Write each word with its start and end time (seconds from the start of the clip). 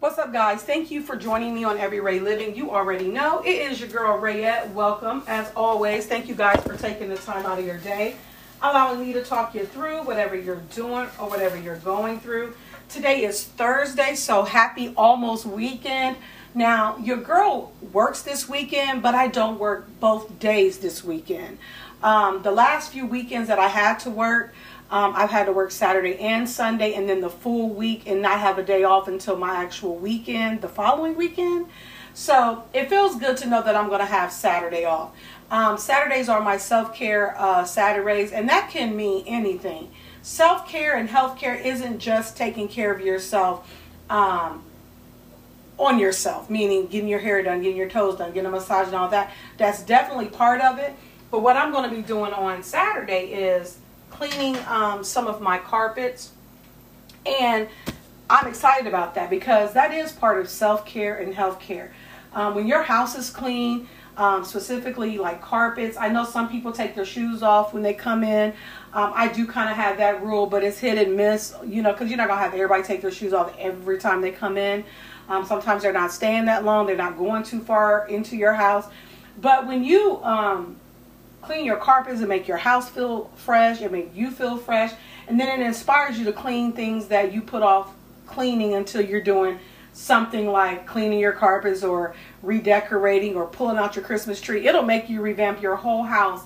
What's 0.00 0.16
up, 0.16 0.32
guys? 0.32 0.62
Thank 0.62 0.92
you 0.92 1.02
for 1.02 1.16
joining 1.16 1.52
me 1.52 1.64
on 1.64 1.76
Every 1.76 1.98
Ray 1.98 2.20
Living. 2.20 2.54
You 2.54 2.70
already 2.70 3.08
know 3.08 3.42
it 3.44 3.48
is 3.48 3.80
your 3.80 3.88
girl 3.88 4.16
Rayette. 4.16 4.70
Welcome, 4.70 5.24
as 5.26 5.50
always. 5.56 6.06
Thank 6.06 6.28
you 6.28 6.36
guys 6.36 6.62
for 6.62 6.76
taking 6.76 7.08
the 7.08 7.16
time 7.16 7.44
out 7.44 7.58
of 7.58 7.66
your 7.66 7.78
day, 7.78 8.14
allowing 8.62 9.00
me 9.00 9.12
to 9.14 9.24
talk 9.24 9.56
you 9.56 9.66
through 9.66 10.04
whatever 10.04 10.36
you're 10.36 10.62
doing 10.72 11.08
or 11.18 11.28
whatever 11.28 11.58
you're 11.58 11.78
going 11.78 12.20
through. 12.20 12.54
Today 12.88 13.24
is 13.24 13.42
Thursday, 13.42 14.14
so 14.14 14.44
happy 14.44 14.94
almost 14.96 15.44
weekend. 15.46 16.16
Now, 16.54 16.96
your 16.98 17.16
girl 17.16 17.72
works 17.92 18.22
this 18.22 18.48
weekend, 18.48 19.02
but 19.02 19.16
I 19.16 19.26
don't 19.26 19.58
work 19.58 19.88
both 19.98 20.38
days 20.38 20.78
this 20.78 21.02
weekend. 21.02 21.58
Um, 22.04 22.42
the 22.42 22.52
last 22.52 22.92
few 22.92 23.04
weekends 23.04 23.48
that 23.48 23.58
I 23.58 23.66
had 23.66 23.98
to 24.00 24.10
work, 24.10 24.54
um, 24.90 25.12
I've 25.14 25.30
had 25.30 25.46
to 25.46 25.52
work 25.52 25.70
Saturday 25.70 26.18
and 26.18 26.48
Sunday, 26.48 26.94
and 26.94 27.08
then 27.08 27.20
the 27.20 27.30
full 27.30 27.68
week, 27.68 28.06
and 28.06 28.22
not 28.22 28.40
have 28.40 28.58
a 28.58 28.62
day 28.62 28.84
off 28.84 29.06
until 29.08 29.36
my 29.36 29.56
actual 29.56 29.96
weekend, 29.96 30.62
the 30.62 30.68
following 30.68 31.16
weekend. 31.16 31.66
So 32.14 32.64
it 32.72 32.88
feels 32.88 33.16
good 33.16 33.36
to 33.38 33.48
know 33.48 33.62
that 33.62 33.76
I'm 33.76 33.88
going 33.88 34.00
to 34.00 34.06
have 34.06 34.32
Saturday 34.32 34.84
off. 34.84 35.14
Um, 35.50 35.78
Saturdays 35.78 36.28
are 36.28 36.40
my 36.40 36.56
self 36.56 36.94
care 36.94 37.38
uh, 37.38 37.64
Saturdays, 37.64 38.32
and 38.32 38.48
that 38.48 38.70
can 38.70 38.96
mean 38.96 39.24
anything. 39.26 39.90
Self 40.22 40.68
care 40.68 40.96
and 40.96 41.08
health 41.08 41.38
care 41.38 41.54
isn't 41.54 41.98
just 41.98 42.36
taking 42.36 42.68
care 42.68 42.92
of 42.92 43.00
yourself 43.00 43.72
um, 44.10 44.64
on 45.78 45.98
yourself, 45.98 46.50
meaning 46.50 46.86
getting 46.86 47.08
your 47.08 47.20
hair 47.20 47.42
done, 47.42 47.62
getting 47.62 47.76
your 47.76 47.88
toes 47.88 48.16
done, 48.16 48.32
getting 48.32 48.46
a 48.46 48.50
massage, 48.50 48.86
and 48.86 48.96
all 48.96 49.08
that. 49.08 49.32
That's 49.58 49.82
definitely 49.82 50.26
part 50.26 50.60
of 50.60 50.78
it. 50.78 50.94
But 51.30 51.42
what 51.42 51.56
I'm 51.56 51.72
going 51.72 51.88
to 51.88 51.94
be 51.94 52.02
doing 52.02 52.32
on 52.32 52.62
Saturday 52.62 53.32
is 53.32 53.78
cleaning 54.10 54.56
um, 54.66 55.04
some 55.04 55.26
of 55.26 55.40
my 55.40 55.58
carpets. 55.58 56.32
And 57.26 57.68
I'm 58.30 58.46
excited 58.46 58.86
about 58.86 59.14
that 59.14 59.30
because 59.30 59.72
that 59.74 59.92
is 59.92 60.12
part 60.12 60.38
of 60.38 60.48
self 60.48 60.84
care 60.84 61.16
and 61.16 61.34
health 61.34 61.60
care. 61.60 61.92
Um, 62.32 62.54
when 62.54 62.66
your 62.66 62.82
house 62.82 63.16
is 63.16 63.30
clean, 63.30 63.88
um, 64.16 64.44
specifically 64.44 65.16
like 65.16 65.40
carpets, 65.40 65.96
I 65.96 66.08
know 66.08 66.24
some 66.24 66.48
people 66.48 66.72
take 66.72 66.94
their 66.94 67.04
shoes 67.04 67.42
off 67.42 67.72
when 67.72 67.82
they 67.82 67.94
come 67.94 68.24
in. 68.24 68.52
Um, 68.92 69.12
I 69.14 69.28
do 69.28 69.46
kind 69.46 69.70
of 69.70 69.76
have 69.76 69.98
that 69.98 70.22
rule, 70.22 70.46
but 70.46 70.64
it's 70.64 70.78
hit 70.78 70.98
and 70.98 71.16
miss, 71.16 71.54
you 71.64 71.82
know, 71.82 71.92
because 71.92 72.08
you're 72.08 72.16
not 72.16 72.28
going 72.28 72.38
to 72.38 72.42
have 72.42 72.54
everybody 72.54 72.82
take 72.82 73.00
their 73.00 73.10
shoes 73.10 73.32
off 73.32 73.54
every 73.58 73.98
time 73.98 74.20
they 74.20 74.30
come 74.30 74.58
in. 74.58 74.84
Um, 75.28 75.44
sometimes 75.44 75.82
they're 75.82 75.92
not 75.92 76.10
staying 76.10 76.46
that 76.46 76.64
long, 76.64 76.86
they're 76.86 76.96
not 76.96 77.16
going 77.16 77.42
too 77.42 77.60
far 77.60 78.08
into 78.08 78.36
your 78.36 78.54
house. 78.54 78.86
But 79.40 79.66
when 79.66 79.84
you 79.84 80.22
um, 80.24 80.76
clean 81.48 81.64
your 81.64 81.76
carpets 81.76 82.20
and 82.20 82.28
make 82.28 82.46
your 82.46 82.58
house 82.58 82.90
feel 82.90 83.30
fresh 83.34 83.80
and 83.80 83.90
make 83.90 84.14
you 84.14 84.30
feel 84.30 84.58
fresh. 84.58 84.92
And 85.28 85.40
then 85.40 85.48
it 85.58 85.64
inspires 85.64 86.18
you 86.18 86.26
to 86.26 86.32
clean 86.32 86.72
things 86.72 87.08
that 87.08 87.32
you 87.32 87.40
put 87.40 87.62
off 87.62 87.94
cleaning 88.26 88.74
until 88.74 89.00
you're 89.00 89.22
doing 89.22 89.58
something 89.94 90.48
like 90.48 90.86
cleaning 90.86 91.18
your 91.18 91.32
carpets 91.32 91.82
or 91.82 92.14
redecorating 92.42 93.34
or 93.34 93.46
pulling 93.46 93.78
out 93.78 93.96
your 93.96 94.04
Christmas 94.04 94.42
tree. 94.42 94.66
It'll 94.66 94.82
make 94.82 95.08
you 95.08 95.22
revamp 95.22 95.62
your 95.62 95.76
whole 95.76 96.02
house 96.02 96.42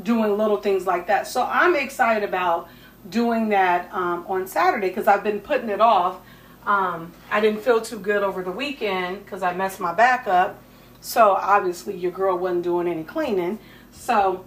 doing 0.00 0.38
little 0.38 0.58
things 0.58 0.86
like 0.86 1.08
that. 1.08 1.26
So 1.26 1.42
I'm 1.42 1.74
excited 1.74 2.22
about 2.22 2.68
doing 3.10 3.48
that 3.48 3.92
um, 3.92 4.24
on 4.28 4.46
Saturday 4.46 4.86
because 4.86 5.08
I've 5.08 5.24
been 5.24 5.40
putting 5.40 5.68
it 5.68 5.80
off. 5.80 6.20
Um, 6.64 7.12
I 7.28 7.40
didn't 7.40 7.62
feel 7.62 7.80
too 7.80 7.98
good 7.98 8.22
over 8.22 8.44
the 8.44 8.52
weekend 8.52 9.24
because 9.24 9.42
I 9.42 9.52
messed 9.52 9.80
my 9.80 9.92
back 9.92 10.28
up. 10.28 10.60
So 11.00 11.32
obviously 11.32 11.96
your 11.96 12.12
girl 12.12 12.38
wasn't 12.38 12.62
doing 12.62 12.86
any 12.86 13.02
cleaning. 13.02 13.58
So 13.94 14.44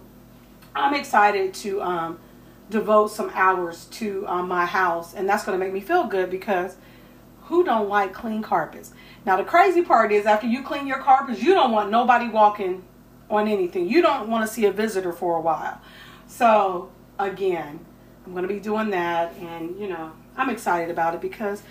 I'm 0.74 0.94
excited 0.94 1.52
to 1.54 1.82
um, 1.82 2.20
devote 2.70 3.08
some 3.08 3.30
hours 3.34 3.86
to 3.86 4.26
um, 4.28 4.46
my 4.46 4.66
house, 4.66 5.14
and 5.14 5.28
that's 5.28 5.44
going 5.44 5.58
to 5.58 5.64
make 5.64 5.72
me 5.72 5.80
feel 5.80 6.04
good 6.04 6.30
because 6.30 6.76
who 7.44 7.64
don't 7.64 7.88
like 7.88 8.12
clean 8.12 8.42
carpets? 8.42 8.92
Now 9.24 9.36
the 9.36 9.44
crazy 9.44 9.82
part 9.82 10.12
is 10.12 10.26
after 10.26 10.46
you 10.46 10.62
clean 10.62 10.86
your 10.86 10.98
carpets, 10.98 11.42
you 11.42 11.54
don't 11.54 11.72
want 11.72 11.90
nobody 11.90 12.28
walking 12.28 12.84
on 13.30 13.48
anything. 13.48 13.88
You 13.88 14.02
don't 14.02 14.28
want 14.28 14.46
to 14.46 14.52
see 14.52 14.66
a 14.66 14.72
visitor 14.72 15.12
for 15.12 15.36
a 15.36 15.40
while. 15.40 15.80
So 16.26 16.92
again, 17.18 17.84
I'm 18.24 18.32
going 18.32 18.46
to 18.46 18.52
be 18.52 18.60
doing 18.60 18.90
that, 18.90 19.34
and 19.36 19.78
you 19.80 19.88
know 19.88 20.12
I'm 20.36 20.50
excited 20.50 20.90
about 20.90 21.14
it 21.14 21.20
because 21.20 21.62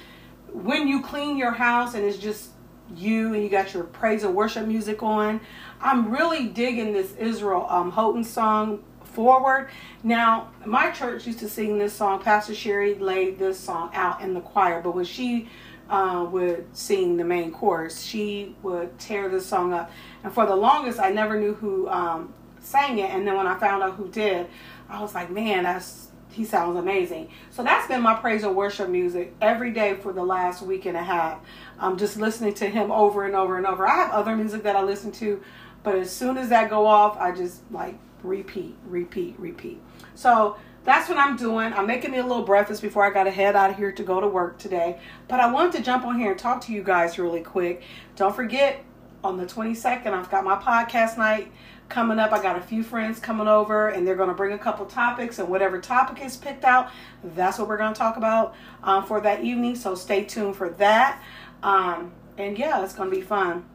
when 0.52 0.88
you 0.88 1.02
clean 1.02 1.38
your 1.38 1.52
house 1.52 1.94
and 1.94 2.04
it's 2.04 2.18
just 2.18 2.50
you 2.96 3.34
and 3.34 3.44
you 3.44 3.50
got 3.50 3.74
your 3.74 3.84
praise 3.84 4.24
and 4.24 4.36
worship 4.36 4.66
music 4.68 5.04
on. 5.04 5.42
I'm 5.82 6.12
really 6.12 6.48
digging 6.48 6.94
this 6.94 7.16
Israel 7.16 7.66
um, 7.70 7.92
Houghton 7.92 8.24
song 8.24 8.84
forward. 9.04 9.70
Now, 10.04 10.52
my 10.66 10.92
church 10.92 11.26
used 11.26 11.40
to 11.40 11.50
sing 11.50 11.78
this 11.78 11.94
song. 11.94 12.22
Pastor 12.22 12.54
Sherry 12.54 12.96
laid 12.96 13.40
this 13.40 13.60
song 13.60 13.90
out 13.94 14.22
in 14.22 14.34
the 14.34 14.42
choir, 14.42 14.82
but 14.82 14.96
when 14.96 15.06
she 15.06 15.50
uh, 15.90 16.28
would 16.30 16.66
sing 16.76 17.18
the 17.18 17.24
main 17.24 17.52
chorus, 17.52 18.02
she 18.02 18.56
would 18.62 18.98
tear 19.00 19.30
this 19.30 19.46
song 19.46 19.74
up. 19.74 19.92
And 20.24 20.34
for 20.34 20.46
the 20.46 20.56
longest, 20.56 21.00
I 21.00 21.12
never 21.12 21.40
knew 21.40 21.54
who 21.54 21.88
um, 21.90 22.34
sang 22.60 23.00
it. 23.00 23.10
And 23.10 23.28
then 23.28 23.36
when 23.36 23.48
I 23.48 23.58
found 23.58 23.84
out 23.84 23.96
who 23.96 24.08
did, 24.10 24.48
I 24.90 25.02
was 25.02 25.16
like, 25.16 25.30
man, 25.30 25.64
that's 25.64 26.07
he 26.38 26.46
sounds 26.46 26.78
amazing. 26.78 27.30
So 27.50 27.64
that's 27.64 27.88
been 27.88 28.02
my 28.02 28.14
praise 28.14 28.44
and 28.44 28.56
worship 28.56 28.90
music 28.90 29.34
every 29.42 29.72
day 29.72 29.96
for 29.96 30.14
the 30.14 30.24
last 30.24 30.62
week 30.62 30.86
and 30.86 30.96
a 30.96 31.02
half. 31.02 31.40
I'm 31.80 31.98
just 31.98 32.16
listening 32.16 32.54
to 32.56 32.70
him 32.70 32.92
over 32.92 33.26
and 33.26 33.36
over 33.36 33.58
and 33.58 33.66
over. 33.66 33.88
I 33.88 33.96
have 33.96 34.12
other 34.12 34.36
music 34.36 34.62
that 34.64 34.76
I 34.76 34.84
listen 34.84 35.12
to, 35.14 35.42
but 35.82 35.96
as 35.96 36.12
soon 36.12 36.38
as 36.38 36.50
that 36.50 36.70
go 36.70 36.86
off, 36.86 37.18
I 37.18 37.32
just 37.32 37.62
like 37.72 37.98
repeat, 38.22 38.78
repeat, 38.86 39.34
repeat. 39.40 39.82
So 40.14 40.58
that's 40.84 41.10
what 41.10 41.18
I'm 41.18 41.38
doing. 41.38 41.74
I'm 41.74 41.88
making 41.88 42.12
me 42.12 42.20
a 42.20 42.26
little 42.26 42.44
breakfast 42.44 42.84
before 42.84 43.04
I 43.04 43.10
got 43.10 43.24
to 43.24 43.32
head 43.32 43.56
out 43.56 43.72
of 43.72 43.76
here 43.76 43.92
to 43.92 44.04
go 44.04 44.22
to 44.22 44.28
work 44.28 44.60
today. 44.60 45.00
But 45.28 45.40
I 45.40 45.52
wanted 45.52 45.74
to 45.78 45.82
jump 45.82 46.06
on 46.06 46.20
here 46.20 46.32
and 46.32 46.40
talk 46.40 46.62
to 46.66 46.72
you 46.72 46.84
guys 46.84 47.18
really 47.18 47.42
quick. 47.42 47.82
Don't 48.16 48.36
forget, 48.36 48.84
on 49.24 49.38
the 49.38 49.46
22nd, 49.48 50.06
I've 50.06 50.30
got 50.30 50.44
my 50.44 50.56
podcast 50.56 51.18
night 51.18 51.52
coming 51.90 52.20
up. 52.20 52.32
I 52.32 52.42
got 52.42 52.58
a 52.58 52.62
few 52.62 52.84
friends 52.84 53.20
coming 53.20 53.48
over, 53.48 53.90
and 53.90 54.06
they're 54.06 54.16
going 54.16 54.30
to 54.30 54.36
bring 54.36 54.54
a 54.54 54.58
couple 54.58 54.86
topics, 54.86 55.40
and 55.40 55.50
whatever 55.50 55.80
topic 55.80 56.24
is 56.24 56.38
picked 56.38 56.64
out, 56.64 56.90
that's 57.24 57.58
what 57.58 57.68
we're 57.68 57.78
going 57.78 57.94
to 57.94 57.98
talk 57.98 58.18
about 58.18 58.56
um, 58.84 59.06
for 59.06 59.22
that 59.22 59.44
evening. 59.44 59.76
So 59.76 59.96
stay 59.96 60.24
tuned 60.24 60.56
for 60.56 60.70
that. 60.72 61.22
Um, 61.64 62.12
and 62.38 62.58
yeah, 62.58 62.84
it's 62.84 62.94
going 62.94 63.10
to 63.10 63.16
be 63.16 63.22
fun. 63.22 63.66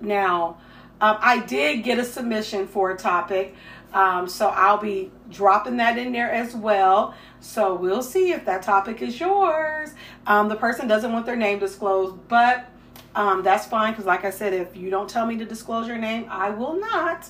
Now, 0.00 0.58
um, 1.00 1.18
I 1.20 1.40
did 1.40 1.84
get 1.84 1.98
a 1.98 2.04
submission 2.04 2.66
for 2.66 2.90
a 2.90 2.96
topic, 2.96 3.54
um, 3.92 4.28
so 4.28 4.48
I'll 4.48 4.78
be 4.78 5.10
dropping 5.30 5.76
that 5.76 5.98
in 5.98 6.12
there 6.12 6.30
as 6.30 6.54
well. 6.54 7.14
So 7.40 7.74
we'll 7.74 8.02
see 8.02 8.32
if 8.32 8.44
that 8.46 8.62
topic 8.62 9.02
is 9.02 9.20
yours. 9.20 9.90
Um, 10.26 10.48
the 10.48 10.56
person 10.56 10.88
doesn't 10.88 11.12
want 11.12 11.26
their 11.26 11.36
name 11.36 11.58
disclosed, 11.58 12.16
but 12.28 12.68
um, 13.16 13.42
that's 13.42 13.66
fine 13.66 13.92
because, 13.92 14.04
like 14.04 14.26
I 14.26 14.30
said, 14.30 14.52
if 14.52 14.76
you 14.76 14.90
don't 14.90 15.08
tell 15.08 15.24
me 15.24 15.38
to 15.38 15.44
disclose 15.46 15.88
your 15.88 15.96
name, 15.96 16.26
I 16.28 16.50
will 16.50 16.78
not. 16.78 17.28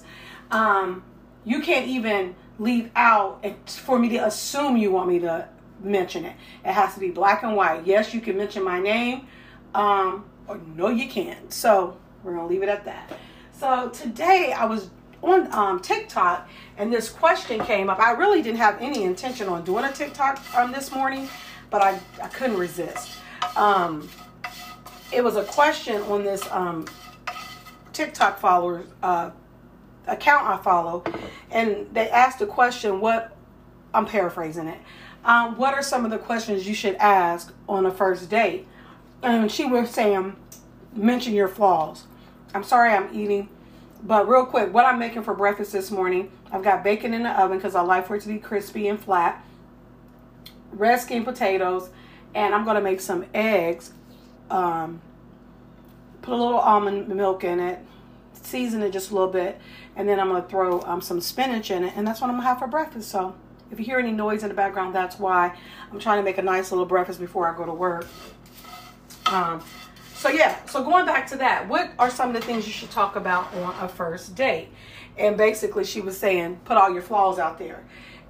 Um, 0.50 1.04
you 1.44 1.62
can't 1.62 1.86
even 1.86 2.34
leave 2.58 2.90
out 2.96 3.46
for 3.68 3.96
me 3.96 4.08
to 4.10 4.26
assume 4.26 4.76
you 4.76 4.90
want 4.90 5.08
me 5.08 5.20
to 5.20 5.48
mention 5.80 6.24
it. 6.24 6.34
It 6.64 6.72
has 6.72 6.94
to 6.94 7.00
be 7.00 7.10
black 7.10 7.44
and 7.44 7.54
white. 7.54 7.86
Yes, 7.86 8.12
you 8.12 8.20
can 8.20 8.36
mention 8.36 8.64
my 8.64 8.80
name, 8.80 9.28
um, 9.74 10.24
or 10.48 10.58
no, 10.74 10.88
you 10.88 11.08
can't. 11.08 11.52
So 11.52 11.96
we're 12.24 12.34
gonna 12.34 12.48
leave 12.48 12.64
it 12.64 12.68
at 12.68 12.84
that. 12.86 13.12
So 13.52 13.88
today 13.90 14.52
I 14.52 14.64
was 14.64 14.90
on 15.22 15.52
um, 15.52 15.80
TikTok 15.80 16.48
and 16.76 16.92
this 16.92 17.08
question 17.08 17.64
came 17.64 17.88
up. 17.88 18.00
I 18.00 18.10
really 18.10 18.42
didn't 18.42 18.58
have 18.58 18.76
any 18.80 19.04
intention 19.04 19.48
on 19.48 19.64
doing 19.64 19.84
a 19.84 19.92
TikTok 19.92 20.42
um, 20.56 20.72
this 20.72 20.92
morning, 20.92 21.28
but 21.70 21.80
I, 21.80 22.00
I 22.20 22.28
couldn't 22.28 22.58
resist. 22.58 23.12
Um, 23.54 24.08
it 25.12 25.22
was 25.22 25.36
a 25.36 25.44
question 25.44 26.02
on 26.02 26.24
this 26.24 26.46
um, 26.50 26.86
TikTok 27.92 28.38
follower 28.38 28.84
uh, 29.02 29.30
account 30.06 30.46
I 30.46 30.62
follow, 30.62 31.04
and 31.50 31.86
they 31.92 32.08
asked 32.10 32.38
the 32.38 32.46
question, 32.46 33.00
"What?" 33.00 33.36
I'm 33.94 34.06
paraphrasing 34.06 34.68
it. 34.68 34.78
Um, 35.24 35.56
what 35.56 35.74
are 35.74 35.82
some 35.82 36.04
of 36.04 36.10
the 36.10 36.18
questions 36.18 36.68
you 36.68 36.74
should 36.74 36.94
ask 36.96 37.52
on 37.68 37.86
a 37.86 37.90
first 37.90 38.30
date? 38.30 38.66
And 39.22 39.50
she 39.50 39.64
was 39.64 39.90
saying, 39.90 40.36
mention 40.94 41.34
your 41.34 41.48
flaws. 41.48 42.04
I'm 42.54 42.62
sorry 42.62 42.92
I'm 42.92 43.08
eating, 43.12 43.48
but 44.02 44.28
real 44.28 44.46
quick, 44.46 44.72
what 44.72 44.84
I'm 44.84 44.98
making 44.98 45.24
for 45.24 45.34
breakfast 45.34 45.72
this 45.72 45.90
morning, 45.90 46.30
I've 46.52 46.62
got 46.62 46.84
bacon 46.84 47.12
in 47.12 47.24
the 47.24 47.30
oven 47.30 47.58
because 47.58 47.74
I 47.74 47.80
like 47.80 48.06
for 48.06 48.16
it 48.16 48.22
to 48.22 48.28
be 48.28 48.38
crispy 48.38 48.86
and 48.86 49.00
flat. 49.00 49.44
Red 50.70 51.00
skin 51.00 51.24
potatoes, 51.24 51.90
and 52.34 52.54
I'm 52.54 52.64
gonna 52.64 52.80
make 52.80 53.00
some 53.00 53.24
eggs 53.34 53.92
um, 54.50 55.00
put 56.22 56.34
a 56.34 56.36
little 56.36 56.58
almond 56.58 57.08
milk 57.08 57.44
in 57.44 57.60
it, 57.60 57.78
season 58.34 58.82
it 58.82 58.92
just 58.92 59.10
a 59.10 59.14
little 59.14 59.30
bit, 59.30 59.58
and 59.96 60.08
then 60.08 60.20
I'm 60.20 60.28
going 60.28 60.42
to 60.42 60.48
throw 60.48 60.80
um, 60.82 61.00
some 61.00 61.20
spinach 61.20 61.70
in 61.70 61.84
it, 61.84 61.92
and 61.96 62.06
that's 62.06 62.20
what 62.20 62.28
I'm 62.28 62.34
going 62.34 62.42
to 62.42 62.48
have 62.48 62.58
for 62.58 62.66
breakfast. 62.66 63.10
So 63.10 63.34
if 63.70 63.78
you 63.78 63.84
hear 63.84 63.98
any 63.98 64.12
noise 64.12 64.42
in 64.42 64.48
the 64.48 64.54
background, 64.54 64.94
that's 64.94 65.18
why 65.18 65.56
I'm 65.90 65.98
trying 65.98 66.18
to 66.18 66.22
make 66.22 66.38
a 66.38 66.42
nice 66.42 66.70
little 66.70 66.86
breakfast 66.86 67.20
before 67.20 67.52
I 67.52 67.56
go 67.56 67.66
to 67.66 67.72
work. 67.72 68.06
Um, 69.26 69.62
so 70.14 70.28
yeah, 70.28 70.64
so 70.66 70.82
going 70.82 71.04
back 71.04 71.26
to 71.28 71.36
that, 71.36 71.68
what 71.68 71.90
are 71.98 72.10
some 72.10 72.34
of 72.34 72.34
the 72.34 72.40
things 72.40 72.66
you 72.66 72.72
should 72.72 72.90
talk 72.90 73.16
about 73.16 73.52
on 73.54 73.74
a 73.84 73.88
first 73.88 74.34
date? 74.34 74.68
And 75.18 75.36
basically, 75.36 75.84
she 75.84 76.00
was 76.00 76.16
saying, 76.16 76.60
put 76.64 76.76
all 76.76 76.92
your 76.92 77.02
flaws 77.02 77.38
out 77.38 77.58
there. 77.58 77.84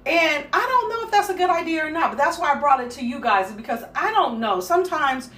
And 0.05 0.45
I 0.53 0.65
don't 0.65 0.89
know 0.89 1.05
if 1.05 1.11
that's 1.11 1.29
a 1.29 1.33
good 1.33 1.49
idea 1.49 1.85
or 1.85 1.91
not, 1.91 2.11
but 2.11 2.17
that's 2.17 2.39
why 2.39 2.53
I 2.53 2.55
brought 2.55 2.79
it 2.79 2.91
to 2.91 3.05
you 3.05 3.19
guys 3.19 3.51
because 3.51 3.83
I 3.93 4.11
don't 4.11 4.39
know. 4.39 4.61
Sometimes 4.61 5.29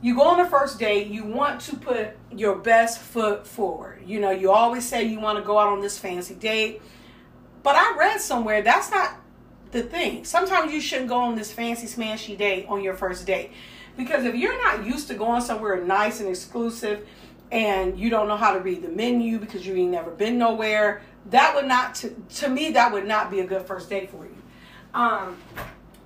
you 0.00 0.14
go 0.14 0.22
on 0.22 0.38
the 0.38 0.48
first 0.48 0.78
date, 0.78 1.08
you 1.08 1.24
want 1.24 1.60
to 1.62 1.76
put 1.76 2.16
your 2.30 2.56
best 2.56 3.00
foot 3.00 3.46
forward. 3.46 4.02
You 4.06 4.20
know, 4.20 4.30
you 4.30 4.50
always 4.52 4.88
say 4.88 5.04
you 5.04 5.18
want 5.18 5.38
to 5.38 5.44
go 5.44 5.58
out 5.58 5.68
on 5.68 5.80
this 5.80 5.98
fancy 5.98 6.34
date. 6.34 6.80
But 7.62 7.74
I 7.74 7.96
read 7.98 8.20
somewhere 8.20 8.62
that's 8.62 8.90
not 8.90 9.16
the 9.72 9.82
thing. 9.82 10.24
Sometimes 10.24 10.72
you 10.72 10.80
shouldn't 10.80 11.08
go 11.08 11.18
on 11.18 11.34
this 11.34 11.52
fancy 11.52 11.86
smashy 11.86 12.38
date 12.38 12.66
on 12.68 12.82
your 12.82 12.94
first 12.94 13.26
date. 13.26 13.50
Because 13.96 14.24
if 14.24 14.36
you're 14.36 14.56
not 14.62 14.86
used 14.86 15.08
to 15.08 15.14
going 15.14 15.40
somewhere 15.40 15.84
nice 15.84 16.20
and 16.20 16.28
exclusive 16.28 17.06
and 17.50 17.98
you 17.98 18.10
don't 18.10 18.28
know 18.28 18.36
how 18.36 18.52
to 18.52 18.60
read 18.60 18.82
the 18.82 18.88
menu 18.88 19.38
because 19.38 19.66
you 19.66 19.74
ain't 19.74 19.90
never 19.90 20.12
been 20.12 20.38
nowhere, 20.38 21.02
that 21.30 21.54
would 21.56 21.66
not 21.66 21.96
to, 21.96 22.10
to 22.36 22.48
me 22.48 22.70
that 22.72 22.92
would 22.92 23.06
not 23.06 23.30
be 23.30 23.40
a 23.40 23.46
good 23.46 23.62
first 23.62 23.90
date 23.90 24.10
for 24.10 24.24
you. 24.24 24.36
Um 24.94 25.36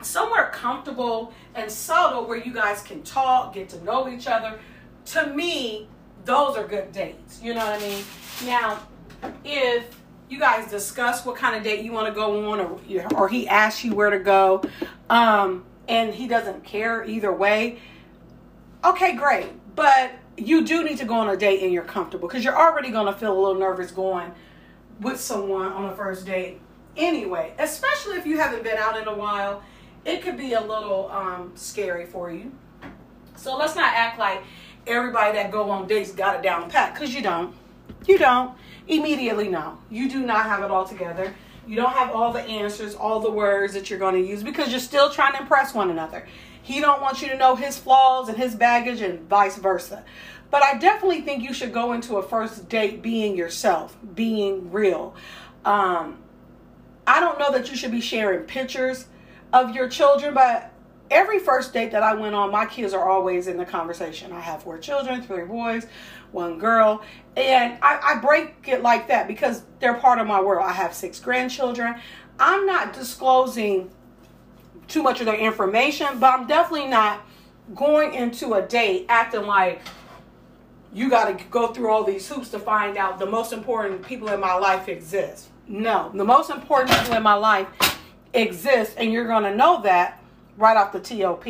somewhere 0.02 0.50
comfortable 0.52 1.32
and 1.54 1.70
subtle 1.70 2.26
where 2.26 2.38
you 2.38 2.52
guys 2.52 2.82
can 2.82 3.02
talk, 3.02 3.54
get 3.54 3.68
to 3.70 3.84
know 3.84 4.08
each 4.08 4.26
other. 4.26 4.58
To 5.06 5.26
me, 5.28 5.88
those 6.24 6.56
are 6.56 6.66
good 6.66 6.92
dates. 6.92 7.40
You 7.42 7.54
know 7.54 7.64
what 7.64 7.80
I 7.80 7.86
mean? 7.86 8.04
Now, 8.44 8.80
if 9.44 9.98
you 10.28 10.38
guys 10.38 10.70
discuss 10.70 11.24
what 11.26 11.36
kind 11.36 11.56
of 11.56 11.62
date 11.62 11.84
you 11.84 11.92
want 11.92 12.06
to 12.06 12.12
go 12.12 12.50
on, 12.50 12.60
or 12.60 12.80
or 13.14 13.28
he 13.28 13.48
asks 13.48 13.84
you 13.84 13.94
where 13.94 14.10
to 14.10 14.18
go, 14.18 14.62
um, 15.10 15.64
and 15.88 16.14
he 16.14 16.26
doesn't 16.26 16.64
care 16.64 17.04
either 17.04 17.32
way, 17.32 17.78
okay, 18.84 19.14
great. 19.14 19.50
But 19.74 20.12
you 20.36 20.64
do 20.64 20.84
need 20.84 20.98
to 20.98 21.04
go 21.04 21.14
on 21.14 21.28
a 21.28 21.36
date 21.36 21.62
and 21.62 21.72
you're 21.72 21.84
comfortable 21.84 22.28
because 22.28 22.44
you're 22.44 22.56
already 22.56 22.90
going 22.90 23.06
to 23.06 23.12
feel 23.12 23.32
a 23.32 23.38
little 23.38 23.58
nervous 23.58 23.90
going 23.90 24.32
with 25.00 25.20
someone 25.20 25.72
on 25.72 25.90
a 25.90 25.96
first 25.96 26.24
date 26.24 26.60
anyway, 26.96 27.52
especially 27.58 28.16
if 28.16 28.26
you 28.26 28.38
haven't 28.38 28.62
been 28.62 28.76
out 28.76 29.00
in 29.00 29.08
a 29.08 29.14
while 29.14 29.62
it 30.04 30.22
could 30.22 30.36
be 30.36 30.52
a 30.54 30.60
little 30.60 31.10
um, 31.10 31.52
scary 31.54 32.06
for 32.06 32.30
you. 32.30 32.52
So 33.36 33.56
let's 33.56 33.76
not 33.76 33.92
act 33.94 34.18
like 34.18 34.42
everybody 34.86 35.32
that 35.34 35.50
go 35.50 35.70
on 35.70 35.86
dates 35.86 36.12
got 36.12 36.36
it 36.36 36.42
down 36.42 36.70
pat 36.70 36.94
because 36.94 37.14
you 37.14 37.22
don't. 37.22 37.54
You 38.06 38.18
don't. 38.18 38.56
Immediately, 38.88 39.48
no. 39.48 39.78
You 39.90 40.08
do 40.08 40.24
not 40.24 40.46
have 40.46 40.62
it 40.62 40.70
all 40.70 40.84
together. 40.84 41.34
You 41.66 41.76
don't 41.76 41.92
have 41.92 42.10
all 42.10 42.32
the 42.32 42.42
answers, 42.42 42.94
all 42.94 43.20
the 43.20 43.30
words 43.30 43.74
that 43.74 43.88
you're 43.88 43.98
going 43.98 44.14
to 44.14 44.28
use 44.28 44.42
because 44.42 44.70
you're 44.70 44.80
still 44.80 45.10
trying 45.10 45.32
to 45.34 45.40
impress 45.40 45.72
one 45.72 45.90
another. 45.90 46.26
He 46.62 46.80
don't 46.80 47.00
want 47.00 47.22
you 47.22 47.28
to 47.28 47.36
know 47.36 47.54
his 47.54 47.78
flaws 47.78 48.28
and 48.28 48.36
his 48.36 48.54
baggage 48.54 49.00
and 49.00 49.28
vice 49.28 49.56
versa. 49.56 50.04
But 50.50 50.62
I 50.62 50.76
definitely 50.76 51.22
think 51.22 51.42
you 51.42 51.54
should 51.54 51.72
go 51.72 51.92
into 51.92 52.16
a 52.16 52.22
first 52.22 52.68
date 52.68 53.02
being 53.02 53.36
yourself, 53.36 53.96
being 54.14 54.70
real. 54.70 55.14
Um, 55.64 56.18
I 57.06 57.20
don't 57.20 57.38
know 57.38 57.50
that 57.52 57.70
you 57.70 57.76
should 57.76 57.90
be 57.90 58.00
sharing 58.00 58.40
pictures 58.44 59.06
of 59.52 59.74
your 59.74 59.88
children, 59.88 60.34
but 60.34 60.72
every 61.10 61.38
first 61.38 61.72
date 61.72 61.92
that 61.92 62.02
I 62.02 62.14
went 62.14 62.34
on, 62.34 62.50
my 62.50 62.66
kids 62.66 62.94
are 62.94 63.08
always 63.08 63.46
in 63.46 63.56
the 63.56 63.66
conversation. 63.66 64.32
I 64.32 64.40
have 64.40 64.62
four 64.62 64.78
children, 64.78 65.22
three 65.22 65.44
boys, 65.44 65.86
one 66.32 66.58
girl, 66.58 67.02
and 67.36 67.78
I, 67.82 68.00
I, 68.02 68.20
break 68.20 68.54
it 68.66 68.82
like 68.82 69.08
that 69.08 69.28
because 69.28 69.62
they're 69.78 69.94
part 69.94 70.18
of 70.18 70.26
my 70.26 70.40
world. 70.40 70.64
I 70.66 70.72
have 70.72 70.94
six 70.94 71.20
grandchildren. 71.20 71.96
I'm 72.38 72.64
not 72.64 72.94
disclosing 72.94 73.90
too 74.88 75.02
much 75.02 75.20
of 75.20 75.26
their 75.26 75.36
information, 75.36 76.18
but 76.18 76.32
I'm 76.32 76.46
definitely 76.46 76.88
not 76.88 77.20
going 77.74 78.14
into 78.14 78.54
a 78.54 78.62
date 78.62 79.06
acting 79.08 79.46
like 79.46 79.82
you 80.92 81.08
got 81.08 81.38
to 81.38 81.44
go 81.46 81.72
through 81.72 81.90
all 81.90 82.04
these 82.04 82.28
hoops 82.28 82.50
to 82.50 82.58
find 82.58 82.96
out 82.96 83.18
the 83.18 83.26
most 83.26 83.52
important 83.52 84.02
people 84.02 84.28
in 84.28 84.40
my 84.40 84.54
life 84.54 84.88
exist. 84.88 85.48
No, 85.68 86.10
the 86.14 86.24
most 86.24 86.50
important 86.50 86.90
people 86.98 87.14
in 87.14 87.22
my 87.22 87.34
life 87.34 87.68
exists, 88.34 88.94
and 88.96 89.12
you're 89.12 89.26
going 89.26 89.44
to 89.44 89.54
know 89.54 89.82
that 89.82 90.22
right 90.56 90.76
off 90.76 90.92
the 90.92 91.00
TOP. 91.00 91.46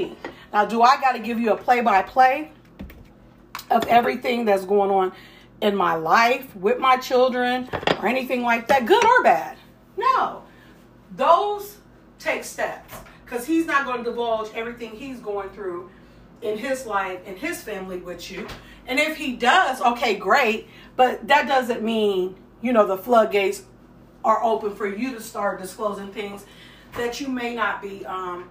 Now, 0.53 0.65
do 0.65 0.83
I 0.83 1.01
got 1.01 1.13
to 1.13 1.19
give 1.19 1.39
you 1.39 1.53
a 1.53 1.57
play 1.57 1.81
by 1.81 2.03
play 2.03 2.53
of 3.71 3.87
everything 3.87 4.45
that's 4.45 4.65
going 4.65 4.91
on 4.91 5.13
in 5.61 5.77
my 5.77 5.95
life 5.95 6.55
with 6.57 6.79
my 6.79 6.97
children 6.97 7.69
or 7.99 8.07
anything 8.07 8.43
like 8.43 8.69
that, 8.69 8.87
good 8.87 9.05
or 9.05 9.23
bad? 9.23 9.57
No. 9.97 10.43
Those 11.17 11.79
take 12.19 12.45
steps 12.45 12.95
because 13.25 13.47
he's 13.47 13.67
not 13.67 13.87
going 13.87 14.05
to 14.05 14.11
divulge 14.11 14.51
everything 14.55 14.91
he's 14.91 15.21
going 15.21 15.51
through 15.51 15.91
in 16.43 16.59
his 16.59 16.87
life 16.87 17.21
and 17.25 17.39
his 17.39 17.63
family 17.63 17.99
with 17.99 18.31
you. 18.31 18.47
And 18.87 18.99
if 18.99 19.17
he 19.17 19.37
does, 19.37 19.81
okay, 19.81 20.17
great. 20.17 20.69
But 20.97 21.29
that 21.29 21.47
doesn't 21.47 21.83
mean, 21.83 22.37
you 22.61 22.73
know, 22.73 22.87
the 22.87 22.99
floodgates 22.99 23.63
are 24.25 24.43
open 24.43 24.75
for 24.75 24.87
you 24.87 25.15
to 25.15 25.21
start 25.21 25.61
disclosing 25.61 26.13
things 26.13 26.45
that 26.97 27.21
you 27.21 27.29
may 27.29 27.55
not 27.55 27.81
be 27.81 28.05
um, 28.07 28.51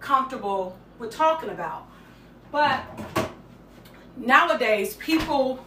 comfortable 0.00 0.76
with 0.98 1.10
talking 1.10 1.50
about. 1.50 1.86
But 2.50 2.84
nowadays, 4.16 4.94
people 4.96 5.64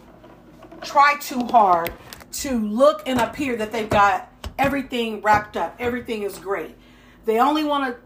try 0.82 1.16
too 1.20 1.44
hard 1.46 1.92
to 2.32 2.58
look 2.58 3.02
and 3.06 3.20
appear 3.20 3.56
that 3.56 3.72
they've 3.72 3.88
got 3.88 4.30
everything 4.58 5.20
wrapped 5.22 5.56
up, 5.56 5.74
everything 5.78 6.22
is 6.22 6.38
great. 6.38 6.76
They 7.24 7.38
only 7.38 7.64
want 7.64 7.94
to 7.94 8.00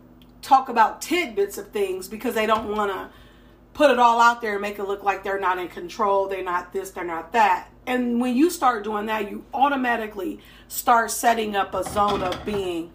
talk 0.46 0.68
about 0.68 1.00
tidbits 1.02 1.58
of 1.58 1.68
things 1.68 2.08
because 2.08 2.34
they 2.34 2.46
don't 2.46 2.74
want 2.74 2.92
to 2.92 3.10
put 3.72 3.90
it 3.90 3.98
all 3.98 4.20
out 4.20 4.40
there 4.40 4.52
and 4.52 4.62
make 4.62 4.78
it 4.78 4.84
look 4.84 5.02
like 5.02 5.24
they're 5.24 5.40
not 5.40 5.58
in 5.58 5.68
control, 5.68 6.28
they're 6.28 6.44
not 6.44 6.72
this, 6.72 6.90
they're 6.90 7.04
not 7.04 7.32
that. 7.32 7.68
And 7.86 8.20
when 8.20 8.36
you 8.36 8.50
start 8.50 8.84
doing 8.84 9.06
that, 9.06 9.30
you 9.30 9.44
automatically 9.52 10.40
start 10.68 11.10
setting 11.10 11.56
up 11.56 11.74
a 11.74 11.82
zone 11.84 12.22
of 12.22 12.44
being 12.44 12.92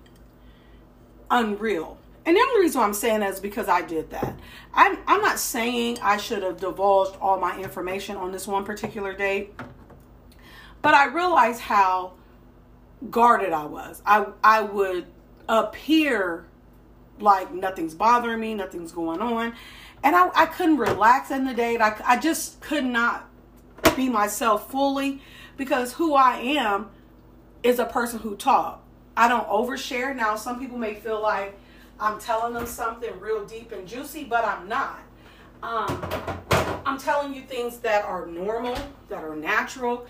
unreal. 1.29 1.97
And 2.25 2.35
the 2.35 2.41
only 2.41 2.61
reason 2.61 2.81
I'm 2.81 2.93
saying 2.93 3.21
that 3.21 3.33
is 3.33 3.39
because 3.39 3.67
I 3.67 3.81
did 3.81 4.11
that. 4.11 4.37
I'm, 4.73 4.99
I'm 5.07 5.21
not 5.21 5.39
saying 5.39 5.99
I 6.01 6.17
should 6.17 6.43
have 6.43 6.59
divulged 6.59 7.17
all 7.19 7.39
my 7.39 7.59
information 7.59 8.17
on 8.17 8.31
this 8.31 8.47
one 8.47 8.65
particular 8.65 9.13
date, 9.13 9.53
but 10.81 10.93
I 10.93 11.07
realized 11.07 11.61
how 11.61 12.13
guarded 13.09 13.53
I 13.53 13.65
was. 13.65 14.01
I, 14.05 14.27
I 14.43 14.61
would 14.61 15.07
appear 15.47 16.45
like 17.19 17.53
nothing's 17.53 17.95
bothering 17.95 18.39
me, 18.39 18.53
nothing's 18.53 18.91
going 18.91 19.21
on. 19.21 19.53
And 20.03 20.15
I, 20.15 20.29
I 20.33 20.45
couldn't 20.45 20.77
relax 20.77 21.31
in 21.31 21.45
the 21.45 21.53
date. 21.53 21.81
I, 21.81 21.99
I 22.05 22.17
just 22.17 22.61
could 22.61 22.85
not 22.85 23.29
be 23.95 24.09
myself 24.09 24.71
fully 24.71 25.21
because 25.57 25.93
who 25.93 26.13
I 26.13 26.37
am 26.37 26.89
is 27.63 27.79
a 27.79 27.85
person 27.85 28.19
who 28.19 28.35
talks. 28.35 28.81
I 29.19 29.27
don't 29.27 29.50
overshare. 29.50 30.16
Now, 30.16 30.38
some 30.38 30.62
people 30.62 30.77
may 30.77 30.94
feel 30.94 31.21
like 31.21 31.54
I'm 32.00 32.21
telling 32.21 32.54
them 32.54 32.66
something 32.66 33.19
real 33.19 33.44
deep 33.45 33.74
and 33.74 33.86
juicy, 33.86 34.24
but 34.24 34.45
I'm 34.45 34.69
not. 34.69 35.01
Um, 35.62 36.01
I'm 36.86 36.98
telling 36.98 37.33
you 37.33 37.42
things 37.42 37.80
that 37.80 38.05
are 38.05 38.27
normal, 38.27 38.77
that 39.10 39.22
are 39.22 39.36
natural, 39.36 40.08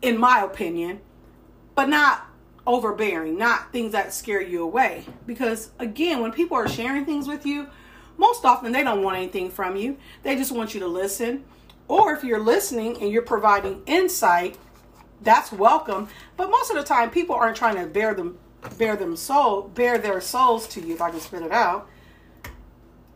in 0.00 0.16
my 0.16 0.40
opinion, 0.40 1.00
but 1.74 1.90
not 1.90 2.28
overbearing, 2.66 3.36
not 3.36 3.72
things 3.72 3.92
that 3.92 4.14
scare 4.14 4.40
you 4.40 4.62
away. 4.62 5.04
Because 5.26 5.68
again, 5.78 6.22
when 6.22 6.32
people 6.32 6.56
are 6.56 6.66
sharing 6.66 7.04
things 7.04 7.28
with 7.28 7.44
you, 7.44 7.66
most 8.16 8.46
often 8.46 8.72
they 8.72 8.82
don't 8.82 9.02
want 9.02 9.18
anything 9.18 9.50
from 9.50 9.76
you. 9.76 9.98
They 10.22 10.34
just 10.34 10.50
want 10.50 10.72
you 10.72 10.80
to 10.80 10.88
listen. 10.88 11.44
Or 11.88 12.14
if 12.14 12.24
you're 12.24 12.40
listening 12.40 13.02
and 13.02 13.12
you're 13.12 13.20
providing 13.20 13.82
insight, 13.84 14.56
that's 15.20 15.52
welcome. 15.52 16.08
But 16.38 16.50
most 16.50 16.70
of 16.70 16.76
the 16.76 16.84
time, 16.84 17.10
people 17.10 17.34
aren't 17.34 17.58
trying 17.58 17.76
to 17.76 17.84
bear 17.84 18.14
them 18.14 18.38
bear 18.78 18.96
them 18.96 19.16
soul, 19.16 19.62
bear 19.62 19.98
their 19.98 20.20
souls 20.20 20.66
to 20.68 20.80
you, 20.80 20.94
if 20.94 21.02
I 21.02 21.10
can 21.10 21.20
spit 21.20 21.42
it 21.42 21.52
out, 21.52 21.88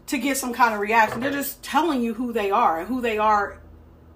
to 0.06 0.18
get 0.18 0.36
some 0.36 0.52
kind 0.52 0.74
of 0.74 0.80
reaction. 0.80 1.20
They're 1.20 1.30
just 1.30 1.62
telling 1.62 2.02
you 2.02 2.14
who 2.14 2.32
they 2.32 2.50
are 2.50 2.80
and 2.80 2.88
who 2.88 3.00
they 3.00 3.18
are 3.18 3.60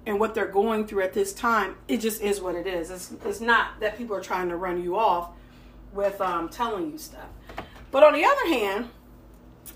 and 0.06 0.20
what 0.20 0.34
they're 0.34 0.46
going 0.46 0.86
through 0.86 1.02
at 1.02 1.12
this 1.12 1.32
time. 1.32 1.76
It 1.88 1.98
just 1.98 2.20
is 2.20 2.40
what 2.40 2.54
it 2.54 2.66
is. 2.66 2.90
It's, 2.90 3.12
it's 3.24 3.40
not 3.40 3.80
that 3.80 3.96
people 3.96 4.14
are 4.16 4.22
trying 4.22 4.48
to 4.48 4.56
run 4.56 4.82
you 4.82 4.98
off 4.98 5.30
with 5.92 6.20
um, 6.20 6.48
telling 6.48 6.90
you 6.90 6.98
stuff. 6.98 7.28
But 7.90 8.02
on 8.02 8.12
the 8.12 8.24
other 8.24 8.48
hand, 8.48 8.90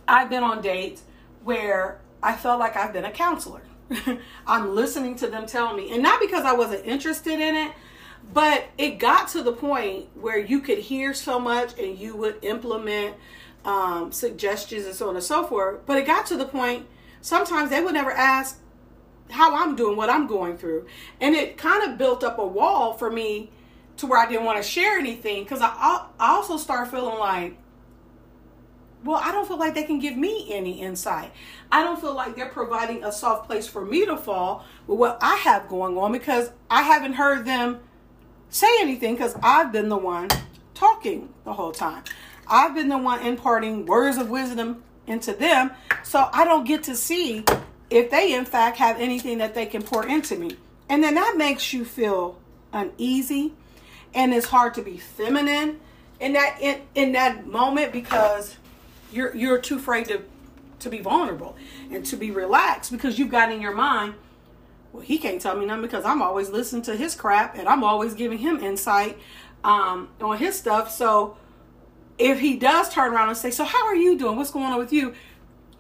I've 0.07 0.29
been 0.29 0.43
on 0.43 0.61
dates 0.61 1.03
where 1.45 2.01
I 2.23 2.35
felt 2.35 2.59
like 2.59 2.77
I've 2.77 2.93
been 2.93 3.05
a 3.05 3.11
counselor. 3.11 3.63
I'm 4.47 4.75
listening 4.75 5.17
to 5.17 5.29
them 5.29 5.47
tell 5.47 5.75
me, 5.75 5.93
and 5.93 6.03
not 6.03 6.21
because 6.21 6.45
I 6.45 6.53
wasn't 6.53 6.85
interested 6.85 7.41
in 7.41 7.55
it, 7.55 7.73
but 8.33 8.67
it 8.77 8.99
got 8.99 9.29
to 9.29 9.43
the 9.43 9.53
point 9.53 10.07
where 10.15 10.39
you 10.39 10.61
could 10.61 10.79
hear 10.79 11.15
so 11.15 11.39
much 11.39 11.79
and 11.79 11.99
you 11.99 12.17
would 12.17 12.39
implement 12.43 13.17
um, 13.65 14.13
suggestions 14.13 14.85
and 14.85 14.95
so 14.95 15.09
on 15.09 15.15
and 15.15 15.25
so 15.25 15.47
forth. 15.47 15.81
But 15.87 15.99
it 15.99 16.07
got 16.07 16.27
to 16.27 16.37
the 16.37 16.45
point, 16.45 16.87
sometimes 17.21 17.71
they 17.71 17.83
would 17.83 17.95
never 17.95 18.13
ask 18.13 18.61
how 19.31 19.55
I'm 19.55 19.77
doing, 19.77 19.97
what 19.97 20.11
I'm 20.11 20.27
going 20.27 20.57
through. 20.57 20.87
And 21.21 21.35
it 21.35 21.57
kind 21.57 21.91
of 21.91 21.99
built 21.99 22.23
up 22.25 22.39
a 22.39 22.47
wall 22.47 22.95
for 22.95 23.11
me 23.11 23.51
to 23.99 24.07
where 24.07 24.19
I 24.19 24.29
didn't 24.29 24.45
want 24.45 24.63
to 24.63 24.69
share 24.69 24.99
anything 24.99 25.43
because 25.43 25.61
I, 25.61 26.07
I 26.19 26.31
also 26.31 26.57
start 26.57 26.89
feeling 26.89 27.19
like, 27.19 27.59
well, 29.05 29.21
I 29.23 29.31
don't 29.33 29.47
feel 29.47 29.59
like 29.59 29.75
they 29.75 29.85
can 29.85 30.01
give 30.01 30.17
me 30.17 30.53
any 30.53 30.81
insight. 30.81 31.33
I 31.71 31.85
don't 31.85 32.01
feel 32.01 32.15
like 32.15 32.37
they're 32.37 32.49
providing 32.49 33.05
a 33.05 33.13
soft 33.13 33.47
place 33.47 33.67
for 33.67 33.85
me 33.85 34.05
to 34.07 34.17
fall 34.17 34.65
with 34.87 34.99
what 34.99 35.19
I 35.21 35.37
have 35.37 35.69
going 35.69 35.97
on 35.97 36.13
because 36.13 36.51
I 36.71 36.83
haven't 36.83 37.15
heard 37.15 37.45
them 37.45 37.81
say 38.51 38.69
anything 38.81 39.15
because 39.15 39.37
I've 39.43 39.73
been 39.73 39.89
the 39.89 39.97
one 39.97 40.29
talking 40.75 41.29
the 41.45 41.53
whole 41.53 41.73
time. 41.73 42.05
I've 42.47 42.75
been 42.75 42.89
the 42.89 42.99
one 42.99 43.21
imparting 43.21 43.87
words 43.87 44.17
of 44.17 44.31
wisdom 44.31 44.83
into 45.07 45.33
them. 45.33 45.73
So 46.03 46.29
I 46.33 46.45
don't 46.45 46.65
get 46.65 46.85
to 46.85 46.97
see 46.97 47.45
if 47.91 48.11
they 48.11 48.35
in 48.35 48.45
fact 48.45 48.79
have 48.79 48.99
anything 49.01 49.39
that 49.39 49.55
they 49.55 49.67
can 49.67 49.83
pour 49.83 50.07
into 50.07 50.37
me. 50.37 50.57
And 50.89 51.03
then 51.03 51.15
that 51.15 51.37
makes 51.37 51.73
you 51.73 51.85
feel 51.85 52.39
uneasy 52.73 53.53
and 54.15 54.33
it's 54.33 54.47
hard 54.47 54.75
to 54.75 54.83
be 54.83 54.97
feminine 54.97 55.81
in 56.21 56.33
that 56.33 56.59
in, 56.61 56.81
in 56.95 57.13
that 57.13 57.47
moment 57.47 57.93
because 57.93 58.57
you're 59.13 59.35
you're 59.35 59.59
too 59.59 59.77
afraid 59.77 60.07
to 60.07 60.23
to 60.81 60.89
be 60.89 60.99
vulnerable 60.99 61.57
and 61.91 62.05
to 62.07 62.17
be 62.17 62.31
relaxed 62.31 62.93
because 62.93 63.19
you've 63.19 63.31
got 63.31 63.51
in 63.51 63.61
your 63.61 63.75
mind 63.75 64.15
well 64.93 65.03
he 65.03 65.19
can't 65.19 65.41
tell 65.41 65.57
me 65.57 65.67
nothing 65.67 65.83
because 65.83 66.05
i'm 66.05 66.23
always 66.23 66.49
listening 66.49 66.83
to 66.83 66.97
his 66.97 67.15
crap 67.15 67.57
and 67.57 67.69
i'm 67.69 67.85
always 67.85 68.15
giving 68.15 68.39
him 68.39 68.59
insight 68.59 69.19
um, 69.65 70.09
on 70.21 70.39
his 70.39 70.59
stuff. 70.59 70.91
So 70.91 71.37
if 72.19 72.41
he 72.41 72.57
does 72.57 72.89
turn 72.93 73.13
around 73.13 73.29
and 73.29 73.39
say 73.39 73.51
so 73.51 73.65
how 73.65 73.87
are 73.87 73.97
you 73.97 74.19
doing? 74.19 74.37
What's 74.37 74.51
going 74.51 74.67
on 74.67 74.79
with 74.79 74.93
you? 74.93 75.15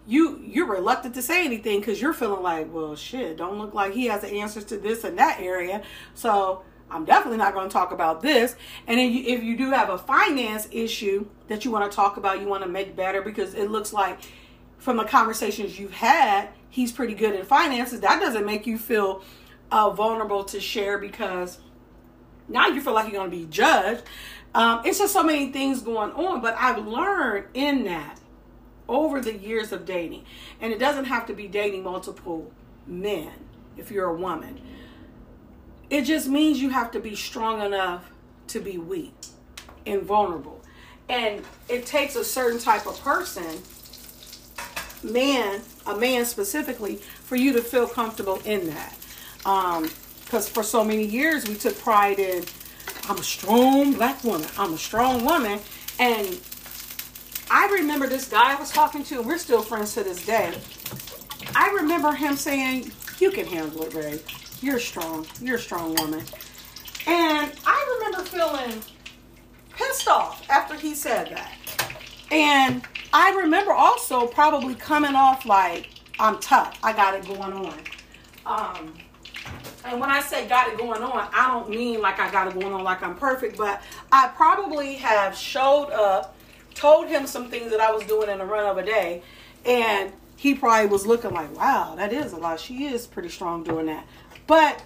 You 0.07 0.41
you're 0.45 0.67
reluctant 0.67 1.15
to 1.17 1.23
say 1.23 1.45
anything 1.45 1.81
because 1.81 2.01
you're 2.01 2.15
feeling 2.15 2.43
like 2.43 2.73
well 2.73 2.97
shit 2.97 3.37
don't 3.37 3.59
look 3.59 3.75
like 3.75 3.93
he 3.93 4.07
has 4.07 4.23
the 4.23 4.29
answers 4.41 4.65
to 4.67 4.79
this 4.79 5.05
and 5.05 5.19
that 5.19 5.41
area. 5.41 5.83
So 6.15 6.63
I'm 6.91 7.05
definitely 7.05 7.37
not 7.37 7.53
going 7.53 7.69
to 7.69 7.73
talk 7.73 7.93
about 7.93 8.23
this. 8.23 8.57
And 8.87 8.99
then 8.99 9.13
you, 9.13 9.25
if 9.27 9.43
you 9.43 9.59
do 9.59 9.71
have 9.73 9.91
a 9.91 9.99
finance 9.99 10.69
issue 10.71 11.27
that 11.49 11.65
you 11.65 11.71
want 11.71 11.91
to 11.91 11.95
talk 11.95 12.17
about, 12.17 12.41
you 12.41 12.47
want 12.47 12.63
to 12.63 12.69
make 12.69 12.97
better 12.97 13.21
because 13.21 13.55
it 13.55 13.71
looks 13.71 13.93
like 13.93 14.21
from 14.79 14.97
the 14.97 15.05
conversations 15.05 15.79
you've 15.79 15.93
had, 15.93 16.49
he's 16.71 16.93
pretty 16.93 17.15
good 17.15 17.35
in 17.35 17.45
finances. 17.45 18.01
That 18.01 18.21
doesn't 18.21 18.45
make 18.47 18.67
you 18.67 18.79
feel 18.79 19.23
uh, 19.71 19.91
vulnerable 19.91 20.45
to 20.45 20.61
share 20.61 20.99
because 20.99 21.59
now 22.49 22.69
you 22.69 22.81
feel 22.81 22.95
like 22.95 23.11
you're 23.11 23.21
going 23.21 23.31
to 23.31 23.37
be 23.37 23.47
judged. 23.47 24.03
Um, 24.55 24.83
it's 24.85 24.99
just 24.99 25.13
so 25.13 25.23
many 25.23 25.53
things 25.53 25.83
going 25.83 26.13
on. 26.13 26.41
But 26.41 26.57
I've 26.59 26.87
learned 26.87 27.47
in 27.55 27.85
that 27.85 28.19
over 28.89 29.21
the 29.21 29.35
years 29.35 29.73
of 29.73 29.85
dating, 29.85 30.25
and 30.61 30.73
it 30.73 30.79
doesn't 30.79 31.05
have 31.05 31.27
to 31.27 31.35
be 31.35 31.47
dating 31.47 31.85
multiple 31.85 32.51
men 32.87 33.33
if 33.77 33.91
you're 33.91 34.07
a 34.07 34.17
woman 34.17 34.61
it 35.91 36.03
just 36.03 36.29
means 36.29 36.61
you 36.61 36.71
have 36.71 36.91
to 36.93 37.01
be 37.01 37.15
strong 37.15 37.63
enough 37.63 38.11
to 38.49 38.61
be 38.61 38.79
weak 38.79 39.15
and 39.87 40.03
vulnerable. 40.03 40.63
And 41.09 41.43
it 41.69 41.87
takes 41.87 42.15
a 42.17 42.25
certain 42.25 42.59
type 42.59 42.87
of 42.87 43.01
person, 43.01 43.63
man, 45.03 45.61
a 45.87 45.97
man 45.97 46.25
specifically, 46.25 46.97
for 46.97 47.37
you 47.37 47.53
to 47.53 47.63
feel 47.63 47.87
comfortable 47.87 48.41
in 48.45 48.69
that. 48.69 48.95
Because 49.39 50.47
um, 50.47 50.53
for 50.53 50.63
so 50.63 50.85
many 50.85 51.05
years 51.05 51.49
we 51.49 51.55
took 51.55 51.79
pride 51.79 52.19
in, 52.19 52.45
I'm 53.09 53.19
a 53.19 53.23
strong 53.23 53.95
black 53.95 54.23
woman, 54.25 54.49
I'm 54.59 54.75
a 54.75 54.79
strong 54.79 55.25
woman. 55.25 55.61
And 55.99 56.39
I 57.51 57.67
remember 57.73 58.07
this 58.07 58.29
guy 58.29 58.53
I 58.53 58.57
was 58.57 58.71
talking 58.71 59.03
to, 59.05 59.19
and 59.19 59.27
we're 59.27 59.39
still 59.39 59.63
friends 59.63 59.95
to 59.95 60.05
this 60.05 60.25
day. 60.25 60.55
I 61.55 61.71
remember 61.71 62.13
him 62.13 62.37
saying, 62.37 62.93
You 63.19 63.31
can 63.31 63.47
handle 63.47 63.83
it, 63.85 63.95
Ray 63.95 64.21
you're 64.61 64.79
strong. 64.79 65.27
You're 65.41 65.57
a 65.57 65.61
strong 65.61 65.95
woman. 65.97 66.25
And 67.07 67.53
I 67.65 67.99
remember 67.99 68.25
feeling 68.29 68.83
pissed 69.71 70.09
off 70.09 70.49
after 70.51 70.75
he 70.75 70.95
said 70.95 71.29
that. 71.31 71.53
And 72.31 72.83
I 73.13 73.31
remember 73.31 73.73
also 73.73 74.27
probably 74.27 74.75
coming 74.75 75.15
off 75.15 75.47
like, 75.47 75.91
I'm 76.19 76.39
tough. 76.41 76.79
I 76.83 76.93
got 76.93 77.15
it 77.15 77.27
going 77.27 77.53
on. 77.53 77.75
Um, 78.45 78.95
and 79.85 80.01
when 80.01 80.11
I 80.11 80.21
say 80.21 80.47
got 80.49 80.69
it 80.69 80.79
going 80.79 81.03
on, 81.03 81.29
I 81.33 81.49
don't 81.49 81.71
mean 81.71 82.01
like 82.01 82.19
I 82.19 82.31
got 82.31 82.49
it 82.49 82.55
going 82.55 82.73
on 82.73 82.83
like 82.83 83.03
I'm 83.03 83.17
perfect, 83.17 83.57
but 83.57 83.83
I 84.13 84.29
probably 84.29 84.95
have 84.97 85.37
showed 85.37 85.91
up, 85.91 86.37
told 86.75 87.09
him 87.09 87.27
some 87.27 87.49
things 87.49 87.71
that 87.71 87.81
I 87.81 87.91
was 87.91 88.05
doing 88.05 88.29
in 88.29 88.41
a 88.41 88.45
run 88.45 88.67
of 88.67 88.79
a 88.79 88.85
day, 88.85 89.23
and 89.65 90.13
he 90.37 90.55
probably 90.55 90.89
was 90.89 91.07
looking 91.07 91.33
like, 91.33 91.57
wow, 91.57 91.95
that 91.97 92.13
is 92.13 92.33
a 92.33 92.37
lot. 92.37 92.61
She 92.61 92.87
is 92.87 93.07
pretty 93.07 93.29
strong 93.29 93.65
doing 93.65 93.87
that. 93.87 94.07
But 94.47 94.83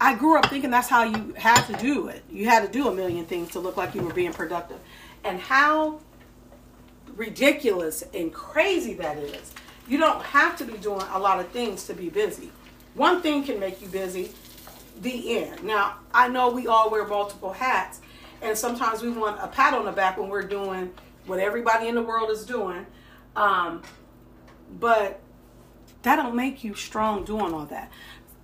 I 0.00 0.14
grew 0.14 0.38
up 0.38 0.48
thinking 0.48 0.70
that's 0.70 0.88
how 0.88 1.04
you 1.04 1.34
had 1.34 1.62
to 1.66 1.72
do 1.74 2.08
it. 2.08 2.22
You 2.30 2.46
had 2.46 2.64
to 2.64 2.68
do 2.70 2.88
a 2.88 2.94
million 2.94 3.24
things 3.24 3.50
to 3.50 3.60
look 3.60 3.76
like 3.76 3.94
you 3.94 4.02
were 4.02 4.14
being 4.14 4.32
productive. 4.32 4.78
And 5.24 5.40
how 5.40 6.00
ridiculous 7.20 8.02
and 8.14 8.32
crazy 8.32 8.94
that 8.94 9.18
is. 9.18 9.52
You 9.86 9.98
don't 9.98 10.22
have 10.22 10.56
to 10.56 10.64
be 10.64 10.78
doing 10.78 11.04
a 11.12 11.18
lot 11.18 11.38
of 11.38 11.48
things 11.48 11.86
to 11.88 11.94
be 11.94 12.08
busy. 12.08 12.50
One 12.94 13.20
thing 13.20 13.44
can 13.44 13.60
make 13.60 13.82
you 13.82 13.88
busy, 13.88 14.30
the 15.02 15.36
end. 15.36 15.62
Now, 15.62 15.96
I 16.14 16.28
know 16.28 16.50
we 16.50 16.66
all 16.66 16.90
wear 16.90 17.06
multiple 17.06 17.52
hats, 17.52 18.00
and 18.40 18.56
sometimes 18.56 19.02
we 19.02 19.10
want 19.10 19.38
a 19.42 19.48
pat 19.48 19.74
on 19.74 19.84
the 19.84 19.92
back 19.92 20.16
when 20.16 20.30
we're 20.30 20.42
doing 20.42 20.92
what 21.26 21.38
everybody 21.38 21.88
in 21.88 21.94
the 21.94 22.02
world 22.02 22.30
is 22.30 22.46
doing. 22.46 22.86
Um, 23.36 23.82
but 24.78 25.20
that 26.02 26.16
don't 26.16 26.34
make 26.34 26.64
you 26.64 26.74
strong 26.74 27.24
doing 27.24 27.52
all 27.52 27.66
that 27.66 27.92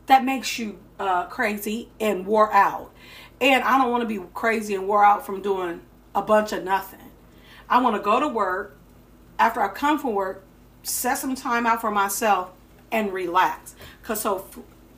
that 0.06 0.24
makes 0.24 0.58
you 0.58 0.78
uh, 0.98 1.26
crazy 1.26 1.88
and 2.00 2.26
wore 2.26 2.52
out. 2.52 2.92
And 3.40 3.62
I 3.64 3.78
don't 3.78 3.90
want 3.90 4.02
to 4.02 4.08
be 4.08 4.24
crazy 4.34 4.74
and 4.74 4.88
wore 4.88 5.04
out 5.04 5.26
from 5.26 5.42
doing 5.42 5.82
a 6.14 6.22
bunch 6.22 6.52
of 6.52 6.64
nothing. 6.64 7.05
I 7.68 7.80
want 7.80 7.96
to 7.96 8.02
go 8.02 8.20
to 8.20 8.28
work 8.28 8.76
after 9.38 9.60
I 9.60 9.68
come 9.68 9.98
from 9.98 10.14
work, 10.14 10.44
set 10.82 11.18
some 11.18 11.34
time 11.34 11.66
out 11.66 11.80
for 11.80 11.90
myself 11.90 12.50
and 12.92 13.12
relax. 13.12 13.74
Cause 14.02 14.20
so, 14.20 14.46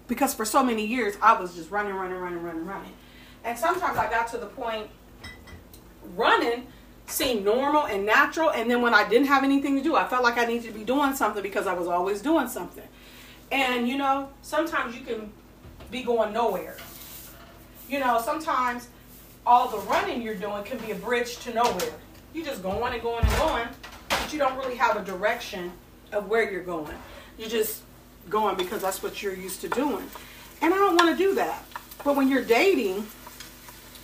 because 0.07 0.35
for 0.35 0.45
so 0.45 0.63
many 0.63 0.85
years 0.87 1.17
I 1.23 1.39
was 1.41 1.55
just 1.55 1.71
running, 1.71 1.95
running, 1.95 2.19
running, 2.19 2.43
running, 2.43 2.67
running, 2.67 2.93
and 3.45 3.59
sometimes 3.59 3.97
I 3.97 4.11
got 4.11 4.29
to 4.29 4.39
the 4.39 4.47
point 4.47 4.89
running 6.15 6.67
seemed 7.07 7.45
normal 7.45 7.87
and 7.87 8.05
natural, 8.05 8.51
and 8.51 8.71
then 8.71 8.83
when 8.83 8.95
I 8.95 9.09
didn't 9.09 9.29
have 9.29 9.43
anything 9.43 9.77
to 9.77 9.83
do, 9.83 9.97
I 9.97 10.07
felt 10.07 10.23
like 10.23 10.37
I 10.37 10.45
needed 10.45 10.73
to 10.73 10.79
be 10.79 10.85
doing 10.85 11.15
something 11.15 11.43
because 11.43 11.67
I 11.67 11.73
was 11.73 11.89
always 11.89 12.21
doing 12.21 12.49
something. 12.49 12.87
And 13.51 13.89
you 13.89 13.97
know, 13.97 14.29
sometimes 14.43 14.95
you 14.95 15.03
can 15.03 15.33
be 15.91 16.03
going 16.03 16.33
nowhere. 16.33 16.77
You 17.89 18.01
know, 18.01 18.21
sometimes 18.23 18.89
all 19.47 19.69
the 19.69 19.79
running 19.89 20.21
you're 20.21 20.35
doing 20.35 20.63
can 20.65 20.77
be 20.79 20.91
a 20.91 20.95
bridge 20.95 21.39
to 21.39 21.55
nowhere. 21.55 21.95
You 22.33 22.45
just 22.45 22.63
going 22.63 22.93
and 22.93 23.03
going 23.03 23.25
and 23.25 23.37
going, 23.37 23.69
but 24.09 24.33
you 24.33 24.39
don't 24.39 24.57
really 24.59 24.77
have 24.77 24.97
a 24.97 25.05
direction 25.05 25.73
of 26.13 26.29
where 26.29 26.51
you're 26.51 26.63
going. 26.63 26.95
You're 27.39 27.49
just 27.49 27.83
going 28.29 28.57
because 28.57 28.83
that's 28.83 29.03
what 29.03 29.23
you're 29.23 29.35
used 29.35 29.61
to 29.63 29.69
doing. 29.69 30.09
And 30.61 30.75
I 30.75 30.77
don't 30.77 30.97
want 30.97 31.17
to 31.17 31.17
do 31.17 31.35
that. 31.37 31.65
But 32.05 32.17
when 32.17 32.29
you're 32.29 32.45
dating, 32.45 33.07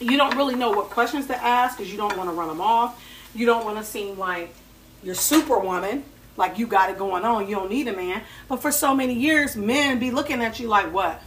you 0.00 0.16
don't 0.16 0.36
really 0.36 0.54
know 0.54 0.70
what 0.70 0.90
questions 0.90 1.26
to 1.26 1.36
ask 1.42 1.76
because 1.76 1.90
you 1.90 1.98
don't 1.98 2.16
want 2.16 2.28
to 2.30 2.34
run 2.34 2.48
them 2.48 2.60
off. 2.60 3.02
You 3.34 3.46
don't 3.46 3.64
want 3.64 3.78
to 3.78 3.84
seem 3.84 4.18
like 4.18 4.54
you're 5.02 5.14
superwoman 5.14 6.04
like 6.36 6.58
you 6.58 6.66
got 6.66 6.90
it 6.90 6.98
going 6.98 7.24
on. 7.24 7.48
You 7.48 7.56
don't 7.56 7.70
need 7.70 7.88
a 7.88 7.92
man. 7.92 8.22
But 8.48 8.56
for 8.56 8.72
so 8.72 8.94
many 8.94 9.14
years, 9.14 9.56
men 9.56 9.98
be 9.98 10.10
looking 10.10 10.42
at 10.42 10.58
you 10.58 10.68
like, 10.68 10.92
what? 10.92 11.20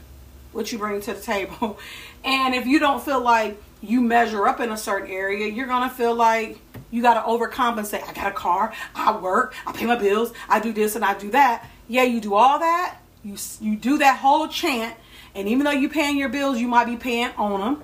What 0.51 0.71
you 0.71 0.77
bring 0.77 0.99
to 1.01 1.13
the 1.13 1.21
table? 1.21 1.79
And 2.25 2.55
if 2.55 2.65
you 2.65 2.79
don't 2.79 3.01
feel 3.01 3.21
like 3.21 3.61
you 3.79 4.01
measure 4.01 4.47
up 4.47 4.59
in 4.59 4.69
a 4.69 4.75
certain 4.75 5.09
area, 5.09 5.47
you're 5.47 5.67
going 5.67 5.87
to 5.87 5.95
feel 5.95 6.13
like 6.13 6.59
you 6.91 7.01
got 7.01 7.15
to 7.15 7.21
overcompensate. 7.21 8.07
I 8.07 8.13
got 8.13 8.27
a 8.27 8.35
car, 8.35 8.73
I 8.95 9.17
work, 9.17 9.55
I 9.65 9.71
pay 9.71 9.85
my 9.85 9.95
bills, 9.95 10.33
I 10.47 10.59
do 10.59 10.73
this 10.73 10.95
and 10.95 11.03
I 11.03 11.17
do 11.17 11.31
that. 11.31 11.69
Yeah, 11.87 12.03
you 12.03 12.19
do 12.19 12.35
all 12.35 12.59
that. 12.59 12.97
You, 13.23 13.35
you 13.61 13.75
do 13.75 13.97
that 13.99 14.17
whole 14.19 14.47
chant. 14.47 14.95
And 15.35 15.47
even 15.47 15.65
though 15.65 15.71
you're 15.71 15.89
paying 15.89 16.17
your 16.17 16.29
bills, 16.29 16.59
you 16.59 16.67
might 16.67 16.85
be 16.85 16.97
paying 16.97 17.31
on 17.37 17.59
them. 17.59 17.83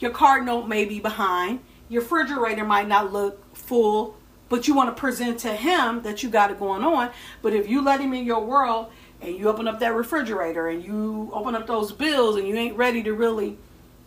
Your 0.00 0.10
card 0.10 0.44
note 0.44 0.66
may 0.66 0.84
be 0.84 1.00
behind. 1.00 1.60
Your 1.88 2.02
refrigerator 2.02 2.64
might 2.64 2.88
not 2.88 3.12
look 3.12 3.54
full 3.56 4.18
but 4.48 4.66
you 4.66 4.74
want 4.74 4.94
to 4.94 4.98
present 4.98 5.40
to 5.40 5.54
him 5.54 6.02
that 6.02 6.22
you 6.22 6.30
got 6.30 6.50
it 6.50 6.58
going 6.58 6.82
on. 6.82 7.10
But 7.42 7.52
if 7.52 7.68
you 7.68 7.82
let 7.82 8.00
him 8.00 8.12
in 8.14 8.24
your 8.24 8.40
world 8.40 8.90
and 9.20 9.36
you 9.36 9.48
open 9.48 9.68
up 9.68 9.80
that 9.80 9.94
refrigerator 9.94 10.68
and 10.68 10.84
you 10.84 11.30
open 11.32 11.54
up 11.54 11.66
those 11.66 11.92
bills 11.92 12.36
and 12.36 12.46
you 12.46 12.56
ain't 12.56 12.76
ready 12.76 13.02
to 13.02 13.12
really 13.12 13.58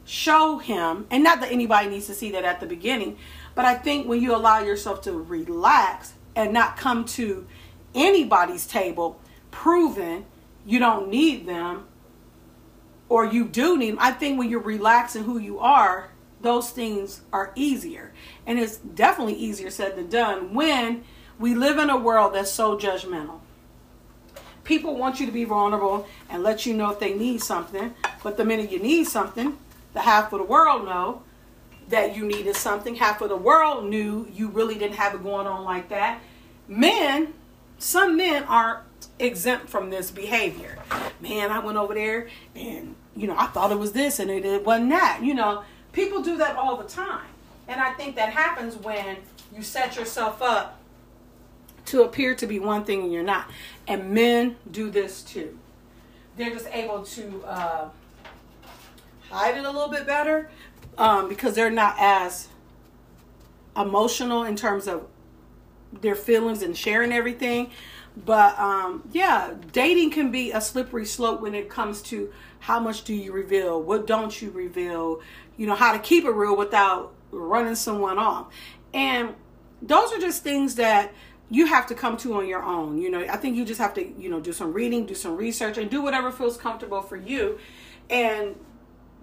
show 0.05 0.57
him, 0.57 1.05
and 1.11 1.23
not 1.23 1.41
that 1.41 1.51
anybody 1.51 1.89
needs 1.89 2.07
to 2.07 2.13
see 2.13 2.31
that 2.31 2.43
at 2.43 2.59
the 2.59 2.65
beginning, 2.65 3.17
but 3.55 3.65
I 3.65 3.75
think 3.75 4.07
when 4.07 4.21
you 4.21 4.35
allow 4.35 4.59
yourself 4.59 5.01
to 5.03 5.13
relax 5.13 6.13
and 6.35 6.53
not 6.53 6.77
come 6.77 7.05
to 7.05 7.47
anybody's 7.93 8.65
table 8.65 9.19
proving 9.49 10.25
you 10.65 10.79
don't 10.79 11.09
need 11.09 11.45
them 11.45 11.85
or 13.09 13.25
you 13.25 13.45
do 13.45 13.77
need 13.77 13.91
them, 13.91 13.97
I 13.99 14.11
think 14.11 14.39
when 14.39 14.49
you're 14.49 14.61
relaxing 14.61 15.23
who 15.23 15.37
you 15.37 15.59
are, 15.59 16.09
those 16.41 16.69
things 16.69 17.21
are 17.33 17.51
easier. 17.55 18.13
And 18.47 18.57
it's 18.57 18.77
definitely 18.77 19.35
easier 19.35 19.69
said 19.69 19.95
than 19.95 20.09
done 20.09 20.53
when 20.53 21.03
we 21.37 21.53
live 21.55 21.77
in 21.77 21.89
a 21.89 21.97
world 21.97 22.33
that's 22.33 22.51
so 22.51 22.77
judgmental. 22.77 23.39
People 24.63 24.95
want 24.95 25.19
you 25.19 25.25
to 25.25 25.31
be 25.31 25.43
vulnerable 25.43 26.07
and 26.29 26.43
let 26.43 26.65
you 26.65 26.73
know 26.73 26.91
if 26.91 26.99
they 26.99 27.13
need 27.13 27.41
something, 27.41 27.93
but 28.23 28.37
the 28.37 28.45
minute 28.45 28.71
you 28.71 28.79
need 28.79 29.05
something, 29.05 29.57
the 29.93 30.01
half 30.01 30.31
of 30.31 30.39
the 30.39 30.45
world 30.45 30.85
know 30.85 31.23
that 31.91 32.15
you 32.15 32.25
needed 32.25 32.55
something. 32.55 32.95
Half 32.95 33.21
of 33.21 33.29
the 33.29 33.37
world 33.37 33.85
knew 33.85 34.27
you 34.33 34.49
really 34.49 34.75
didn't 34.75 34.97
have 34.97 35.13
it 35.13 35.23
going 35.23 35.47
on 35.47 35.63
like 35.63 35.89
that. 35.89 36.19
Men, 36.67 37.33
some 37.77 38.17
men 38.17 38.43
are 38.45 38.83
exempt 39.19 39.69
from 39.69 39.89
this 39.89 40.11
behavior. 40.11 40.79
Man, 41.19 41.51
I 41.51 41.59
went 41.59 41.77
over 41.77 41.93
there 41.93 42.29
and 42.55 42.95
you 43.15 43.27
know 43.27 43.35
I 43.37 43.47
thought 43.47 43.71
it 43.71 43.79
was 43.79 43.91
this 43.91 44.19
and 44.19 44.31
it, 44.31 44.45
it 44.45 44.65
wasn't 44.65 44.89
that. 44.89 45.19
You 45.21 45.33
know, 45.33 45.63
People 45.93 46.21
do 46.21 46.37
that 46.37 46.55
all 46.55 46.77
the 46.77 46.87
time. 46.87 47.25
And 47.67 47.81
I 47.81 47.91
think 47.93 48.15
that 48.15 48.33
happens 48.33 48.75
when 48.75 49.17
you 49.55 49.61
set 49.61 49.95
yourself 49.95 50.41
up 50.41 50.79
to 51.85 52.03
appear 52.03 52.35
to 52.35 52.47
be 52.47 52.59
one 52.59 52.83
thing 52.83 53.01
and 53.03 53.13
you're 53.13 53.23
not. 53.23 53.49
And 53.87 54.11
men 54.11 54.55
do 54.69 54.89
this 54.89 55.21
too. 55.21 55.57
They're 56.37 56.51
just 56.51 56.67
able 56.67 57.03
to 57.03 57.43
uh, 57.45 57.89
hide 59.29 59.57
it 59.57 59.65
a 59.65 59.71
little 59.71 59.89
bit 59.89 60.05
better 60.07 60.49
um, 60.97 61.29
because 61.29 61.55
they're 61.55 61.69
not 61.69 61.95
as 61.99 62.47
emotional 63.75 64.43
in 64.43 64.55
terms 64.55 64.87
of 64.87 65.07
their 66.01 66.15
feelings 66.15 66.61
and 66.61 66.75
sharing 66.77 67.11
everything. 67.11 67.71
But 68.25 68.59
um, 68.59 69.07
yeah, 69.11 69.53
dating 69.71 70.11
can 70.11 70.31
be 70.31 70.51
a 70.51 70.61
slippery 70.61 71.05
slope 71.05 71.41
when 71.41 71.55
it 71.55 71.69
comes 71.69 72.01
to 72.03 72.31
how 72.59 72.79
much 72.79 73.03
do 73.03 73.13
you 73.13 73.31
reveal, 73.31 73.81
what 73.81 74.05
don't 74.05 74.41
you 74.41 74.51
reveal, 74.51 75.21
you 75.57 75.65
know, 75.65 75.75
how 75.75 75.93
to 75.93 75.99
keep 75.99 76.25
it 76.25 76.31
real 76.31 76.55
without 76.55 77.13
running 77.31 77.75
someone 77.75 78.17
off. 78.17 78.47
And 78.93 79.33
those 79.81 80.11
are 80.11 80.19
just 80.19 80.43
things 80.43 80.75
that 80.75 81.13
you 81.49 81.65
have 81.65 81.87
to 81.87 81.95
come 81.95 82.17
to 82.17 82.35
on 82.35 82.47
your 82.47 82.63
own. 82.63 82.97
You 82.97 83.09
know, 83.09 83.25
I 83.29 83.37
think 83.37 83.55
you 83.55 83.65
just 83.65 83.79
have 83.79 83.93
to, 83.95 84.05
you 84.05 84.29
know, 84.29 84.39
do 84.39 84.53
some 84.53 84.73
reading, 84.73 85.05
do 85.05 85.15
some 85.15 85.35
research, 85.35 85.77
and 85.77 85.89
do 85.89 86.01
whatever 86.01 86.31
feels 86.31 86.57
comfortable 86.57 87.01
for 87.01 87.17
you. 87.17 87.59
And 88.09 88.55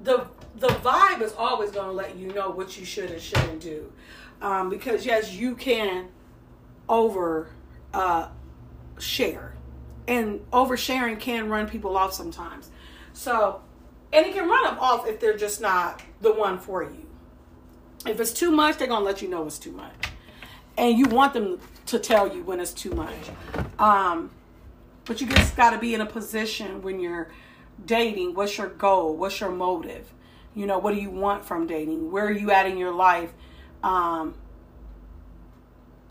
the 0.03 0.27
the 0.57 0.69
vibe 0.69 1.21
is 1.21 1.35
always 1.35 1.71
going 1.71 1.87
to 1.87 1.93
let 1.93 2.17
you 2.17 2.33
know 2.33 2.51
what 2.51 2.79
you 2.79 2.85
should 2.85 3.11
and 3.11 3.21
shouldn't 3.21 3.61
do, 3.61 3.93
um, 4.43 4.71
because 4.71 5.07
yes, 5.07 5.33
you 5.33 5.55
can 5.55 6.09
over 6.89 7.49
uh, 7.95 8.29
share, 8.99 9.55
and 10.07 10.41
oversharing 10.51 11.19
can 11.19 11.49
run 11.49 11.69
people 11.69 11.97
off 11.97 12.13
sometimes. 12.13 12.71
So, 13.13 13.61
and 14.13 14.27
it 14.27 14.35
can 14.35 14.49
run 14.49 14.65
them 14.65 14.79
off 14.79 15.07
if 15.07 15.21
they're 15.21 15.37
just 15.37 15.61
not 15.61 16.03
the 16.21 16.33
one 16.33 16.59
for 16.59 16.83
you. 16.83 17.07
If 18.07 18.21
it's 18.21 18.33
too 18.33 18.51
much, 18.51 18.79
they're 18.79 18.89
gonna 18.89 19.05
let 19.05 19.23
you 19.23 19.29
know 19.29 19.47
it's 19.47 19.59
too 19.59 19.73
much, 19.73 19.95
and 20.77 20.99
you 20.99 21.07
want 21.07 21.35
them 21.35 21.61
to 21.87 21.99
tell 21.99 22.35
you 22.35 22.43
when 22.43 22.61
it's 22.61 22.73
too 22.73 22.91
much. 22.91 23.15
Um, 23.79 24.31
but 25.05 25.21
you 25.21 25.27
just 25.27 25.57
got 25.57 25.71
to 25.71 25.79
be 25.79 25.95
in 25.95 26.03
a 26.03 26.07
position 26.07 26.83
when 26.83 27.01
you're 27.01 27.31
dating. 27.85 28.35
What's 28.35 28.59
your 28.59 28.69
goal? 28.69 29.17
What's 29.17 29.41
your 29.41 29.51
motive? 29.51 30.13
You 30.55 30.67
know, 30.67 30.79
what 30.79 30.95
do 30.95 31.01
you 31.01 31.11
want 31.11 31.45
from 31.45 31.67
dating? 31.67 32.11
Where 32.11 32.27
are 32.27 32.33
you 32.33 32.51
at 32.51 32.67
in 32.67 32.79
your 32.79 32.93
life 32.93 33.33
um, 33.83 34.35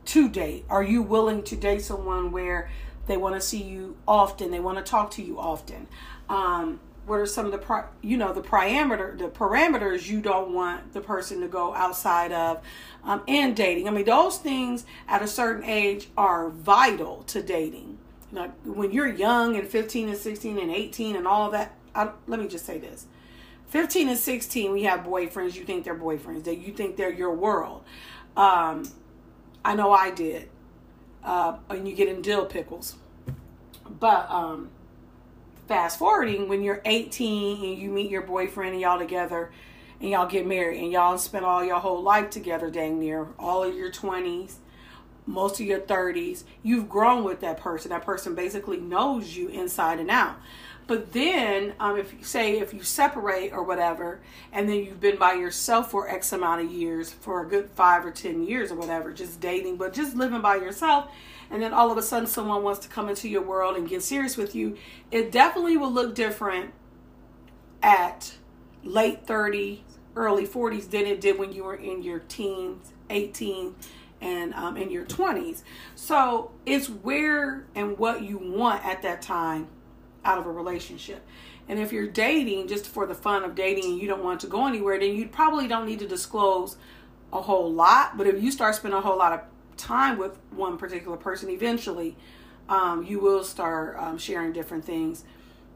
to 0.05 0.29
date? 0.29 0.65
Are 0.69 0.83
you 0.83 1.01
willing 1.01 1.43
to 1.43 1.55
date 1.55 1.81
someone 1.81 2.31
where 2.31 2.69
they 3.07 3.17
want 3.17 3.35
to 3.35 3.41
see 3.41 3.61
you 3.61 3.97
often? 4.07 4.51
They 4.51 4.59
want 4.59 4.77
to 4.77 4.83
talk 4.83 5.11
to 5.11 5.23
you 5.23 5.39
often. 5.39 5.87
Um, 6.29 6.79
what 7.07 7.21
are 7.21 7.25
some 7.25 7.45
of 7.45 7.51
the 7.53 7.85
you 8.01 8.17
know 8.17 8.33
the 8.33 8.41
parameter 8.41 9.17
the 9.17 9.29
parameters 9.29 10.07
you 10.07 10.19
don't 10.19 10.53
want 10.53 10.91
the 10.91 10.99
person 10.99 11.39
to 11.39 11.47
go 11.47 11.73
outside 11.73 12.33
of 12.33 12.61
um, 13.03 13.23
in 13.27 13.53
dating 13.53 13.87
i 13.87 13.91
mean 13.91 14.05
those 14.05 14.37
things 14.37 14.85
at 15.07 15.21
a 15.21 15.27
certain 15.27 15.63
age 15.63 16.09
are 16.17 16.49
vital 16.49 17.23
to 17.23 17.41
dating 17.41 17.97
like 18.31 18.51
when 18.63 18.91
you're 18.91 19.07
young 19.07 19.55
and 19.55 19.67
15 19.67 20.09
and 20.09 20.17
16 20.17 20.57
and 20.59 20.71
18 20.71 21.15
and 21.15 21.27
all 21.27 21.51
that 21.51 21.73
I, 21.95 22.11
let 22.27 22.39
me 22.39 22.47
just 22.47 22.65
say 22.65 22.77
this. 22.77 23.07
15 23.67 24.09
and 24.09 24.17
16 24.17 24.71
we 24.71 24.83
have 24.83 25.01
boyfriends. 25.01 25.55
You 25.55 25.63
think 25.63 25.83
they're 25.83 25.95
boyfriends. 25.95 26.43
That 26.45 26.57
you 26.57 26.73
think 26.73 26.95
they're 26.95 27.13
your 27.13 27.33
world. 27.33 27.83
Um, 28.35 28.83
i 29.65 29.75
know 29.75 29.91
i 29.91 30.11
did. 30.11 30.49
Uh, 31.23 31.57
and 31.69 31.87
you 31.87 31.95
get 31.95 32.07
in 32.07 32.21
dill 32.21 32.45
pickles. 32.45 32.95
But 33.89 34.29
um, 34.29 34.69
fast 35.67 35.99
forwarding 35.99 36.47
when 36.47 36.63
you're 36.63 36.81
18 36.85 37.63
and 37.63 37.77
you 37.77 37.89
meet 37.89 38.09
your 38.09 38.21
boyfriend 38.21 38.73
and 38.73 38.81
y'all 38.81 38.99
together 38.99 39.51
and 39.99 40.09
y'all 40.09 40.27
get 40.27 40.45
married 40.45 40.81
and 40.81 40.91
y'all 40.91 41.17
spend 41.17 41.45
all 41.45 41.63
your 41.63 41.79
whole 41.79 42.01
life 42.01 42.29
together 42.29 42.69
dang 42.69 42.99
near 42.99 43.27
all 43.37 43.63
of 43.63 43.75
your 43.75 43.91
20s 43.91 44.55
most 45.27 45.59
of 45.59 45.67
your 45.67 45.79
30s 45.79 46.43
you've 46.63 46.89
grown 46.89 47.23
with 47.23 47.41
that 47.41 47.57
person. 47.57 47.89
That 47.89 48.05
person 48.05 48.33
basically 48.33 48.77
knows 48.77 49.35
you 49.35 49.49
inside 49.49 49.99
and 49.99 50.09
out. 50.09 50.37
But 50.87 51.11
then 51.11 51.73
um, 51.79 51.97
if 51.97 52.13
you 52.13 52.23
say 52.23 52.59
if 52.59 52.73
you 52.73 52.81
separate 52.81 53.51
or 53.51 53.61
whatever 53.61 54.21
and 54.51 54.69
then 54.69 54.77
you've 54.77 55.01
been 55.01 55.17
by 55.17 55.33
yourself 55.33 55.91
for 55.91 56.09
x 56.09 56.31
amount 56.31 56.61
of 56.61 56.71
years 56.71 57.11
for 57.11 57.45
a 57.45 57.47
good 57.47 57.69
five 57.71 58.05
or 58.05 58.11
ten 58.11 58.41
years 58.43 58.71
or 58.71 58.75
whatever 58.75 59.11
just 59.11 59.41
dating 59.41 59.75
but 59.75 59.93
just 59.93 60.15
living 60.15 60.39
by 60.39 60.55
yourself 60.55 61.11
and 61.49 61.61
then 61.61 61.73
all 61.73 61.91
of 61.91 61.97
a 61.97 62.01
sudden 62.01 62.27
someone 62.27 62.63
wants 62.63 62.79
to 62.79 62.89
come 62.89 63.09
into 63.09 63.29
your 63.29 63.41
world 63.41 63.77
and 63.77 63.87
get 63.87 64.03
serious 64.03 64.37
with 64.37 64.55
you, 64.55 64.77
it 65.11 65.31
definitely 65.31 65.77
will 65.77 65.91
look 65.91 66.13
different 66.13 66.73
at 67.81 68.35
late 68.83 69.25
30s, 69.25 69.79
early 70.15 70.45
40s 70.45 70.89
than 70.89 71.05
it 71.05 71.21
did 71.21 71.37
when 71.37 71.53
you 71.53 71.63
were 71.63 71.75
in 71.75 72.03
your 72.03 72.19
teens, 72.19 72.91
18, 73.09 73.75
and 74.21 74.53
um, 74.53 74.77
in 74.77 74.89
your 74.89 75.05
20s. 75.05 75.63
So 75.95 76.51
it's 76.65 76.87
where 76.89 77.65
and 77.75 77.97
what 77.97 78.23
you 78.23 78.37
want 78.37 78.85
at 78.85 79.01
that 79.03 79.21
time 79.21 79.67
out 80.25 80.37
of 80.37 80.45
a 80.45 80.51
relationship. 80.51 81.25
And 81.69 81.79
if 81.79 81.91
you're 81.91 82.07
dating 82.07 82.67
just 82.67 82.87
for 82.87 83.05
the 83.05 83.15
fun 83.15 83.43
of 83.43 83.55
dating 83.55 83.85
and 83.85 84.01
you 84.01 84.07
don't 84.07 84.23
want 84.23 84.41
to 84.41 84.47
go 84.47 84.67
anywhere, 84.67 84.99
then 84.99 85.15
you 85.15 85.27
probably 85.27 85.67
don't 85.67 85.85
need 85.85 85.99
to 85.99 86.07
disclose 86.07 86.77
a 87.33 87.41
whole 87.41 87.71
lot. 87.71 88.17
But 88.17 88.27
if 88.27 88.41
you 88.41 88.51
start 88.51 88.75
spending 88.75 88.97
a 88.97 89.01
whole 89.01 89.17
lot 89.17 89.33
of 89.33 89.41
time 89.75 90.17
with 90.17 90.37
one 90.51 90.77
particular 90.77 91.17
person, 91.17 91.49
eventually 91.49 92.15
um, 92.69 93.03
you 93.03 93.19
will 93.19 93.43
start 93.43 93.97
um, 93.97 94.17
sharing 94.17 94.53
different 94.53 94.85
things 94.85 95.23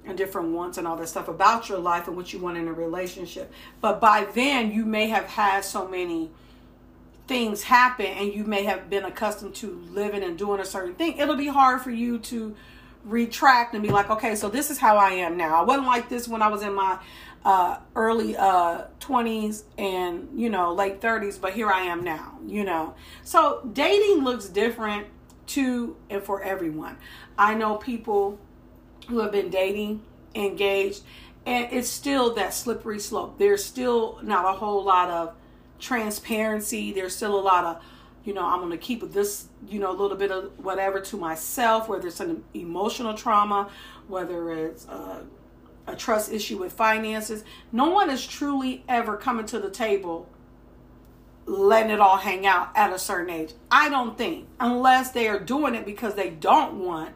and 0.06 0.18
different 0.18 0.50
wants 0.50 0.78
and 0.78 0.88
all 0.88 0.96
that 0.96 1.08
stuff 1.08 1.28
about 1.28 1.70
your 1.70 1.78
life 1.78 2.08
and 2.08 2.18
what 2.18 2.34
you 2.34 2.40
want 2.40 2.58
in 2.58 2.68
a 2.68 2.74
relationship. 2.74 3.52
But 3.82 4.02
by 4.02 4.26
then, 4.34 4.72
you 4.72 4.86
may 4.86 5.08
have 5.08 5.26
had 5.26 5.64
so 5.64 5.88
many 5.88 6.32
things 7.32 7.64
happen 7.64 8.08
and 8.08 8.34
you 8.34 8.44
may 8.44 8.66
have 8.66 8.90
been 8.90 9.06
accustomed 9.06 9.56
to 9.56 9.82
living 9.92 10.22
and 10.22 10.38
doing 10.38 10.60
a 10.60 10.66
certain 10.66 10.94
thing. 10.96 11.18
It'll 11.18 11.38
be 11.38 11.48
hard 11.48 11.80
for 11.80 11.90
you 11.90 12.20
to 12.20 12.54
retract 13.06 13.74
and 13.74 13.82
be 13.82 13.88
like, 13.88 14.10
okay, 14.10 14.36
so 14.36 14.50
this 14.50 14.70
is 14.70 14.78
how 14.78 14.98
I 14.98 15.12
am 15.12 15.38
now. 15.38 15.56
I 15.56 15.64
wasn't 15.64 15.88
like 15.88 16.10
this 16.10 16.28
when 16.28 16.42
I 16.42 16.50
was 16.50 16.62
in 16.62 16.74
my 16.74 17.00
uh, 17.46 17.78
early 17.96 18.36
uh, 18.36 18.82
20s 19.00 19.64
and 19.78 20.28
you 20.36 20.50
know 20.50 20.74
late 20.74 21.02
30s 21.02 21.42
but 21.42 21.54
here 21.54 21.72
i 21.72 21.82
am 21.82 22.04
now 22.04 22.38
you 22.46 22.64
know 22.64 22.94
so 23.24 23.68
dating 23.74 24.24
looks 24.24 24.46
different 24.46 25.08
to 25.48 25.98
and 26.12 26.22
for 26.22 26.44
everyone 26.44 26.96
i 27.40 27.56
know 27.56 27.78
people 27.78 28.38
who 29.08 29.18
have 29.18 29.32
been 29.32 29.50
dating 29.50 30.04
engaged 30.36 31.02
and 31.48 31.68
it's 31.72 31.90
still 31.90 32.36
that 32.36 32.54
slippery 32.54 33.00
slope 33.00 33.40
there's 33.40 33.66
still 33.66 34.20
not 34.22 34.46
a 34.46 34.56
whole 34.56 34.84
lot 34.84 35.10
of 35.10 35.36
transparency 35.82 36.94
there's 36.94 37.16
still 37.16 37.38
a 37.38 37.42
lot 37.42 37.66
of 37.66 37.84
you 38.24 38.34
know 38.34 38.46
i'm 38.46 38.60
going 38.60 38.72
to 38.72 38.78
keep 38.78 39.12
this 39.12 39.48
you 39.68 39.80
know 39.80 39.92
a 39.92 39.98
little 39.98 40.16
bit 40.16 40.32
of 40.32 40.52
whatever 40.64 41.02
to 41.02 41.18
myself 41.18 41.90
whether 41.90 42.08
it's 42.08 42.20
an 42.20 42.44
emotional 42.54 43.14
trauma 43.14 43.70
whether 44.08 44.52
it's 44.52 44.88
uh, 44.88 45.22
a 45.88 45.96
trust 45.96 46.32
issue 46.32 46.58
with 46.58 46.74
finances. 46.74 47.44
No 47.72 47.90
one 47.90 48.10
is 48.10 48.26
truly 48.26 48.84
ever 48.88 49.18
coming 49.18 49.46
to 49.48 49.60
the 49.60 49.70
table 49.70 50.30
letting 51.46 51.92
it 51.92 52.00
all 52.00 52.18
hang 52.18 52.46
out 52.46 52.70
at 52.76 52.94
a 52.94 53.00
certain 53.00 53.34
age. 53.34 53.54
I 53.70 53.90
don't 53.90 54.18
think, 54.18 54.48
unless 54.60 55.12
they 55.12 55.28
are 55.28 55.40
doing 55.40 55.76
it 55.76 55.86
because 55.86 56.16
they 56.16 56.30
don't 56.30 56.86
want 56.86 57.14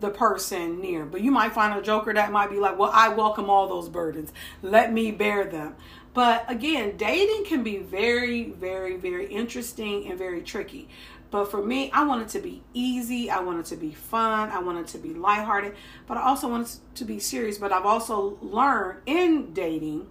the 0.00 0.10
person 0.10 0.80
near. 0.80 1.04
But 1.04 1.20
you 1.20 1.30
might 1.30 1.52
find 1.52 1.78
a 1.78 1.82
joker 1.82 2.12
that 2.12 2.32
might 2.32 2.50
be 2.50 2.56
like, 2.56 2.78
well, 2.78 2.90
I 2.92 3.10
welcome 3.10 3.48
all 3.48 3.68
those 3.68 3.88
burdens. 3.88 4.32
Let 4.60 4.92
me 4.92 5.12
bear 5.12 5.44
them. 5.44 5.76
But 6.12 6.44
again, 6.50 6.96
dating 6.96 7.44
can 7.46 7.62
be 7.62 7.78
very, 7.78 8.50
very, 8.50 8.96
very 8.96 9.26
interesting 9.26 10.08
and 10.08 10.18
very 10.18 10.42
tricky. 10.42 10.88
But 11.30 11.50
for 11.50 11.62
me, 11.62 11.90
I 11.92 12.04
want 12.04 12.22
it 12.22 12.28
to 12.30 12.40
be 12.40 12.62
easy. 12.74 13.30
I 13.30 13.38
want 13.40 13.60
it 13.60 13.66
to 13.66 13.76
be 13.76 13.92
fun. 13.92 14.50
I 14.50 14.58
want 14.58 14.78
it 14.78 14.88
to 14.88 14.98
be 14.98 15.14
lighthearted. 15.14 15.74
But 16.08 16.16
I 16.16 16.22
also 16.22 16.48
want 16.48 16.68
it 16.68 16.96
to 16.96 17.04
be 17.04 17.20
serious. 17.20 17.58
But 17.58 17.72
I've 17.72 17.86
also 17.86 18.38
learned 18.42 19.02
in 19.06 19.52
dating 19.52 20.08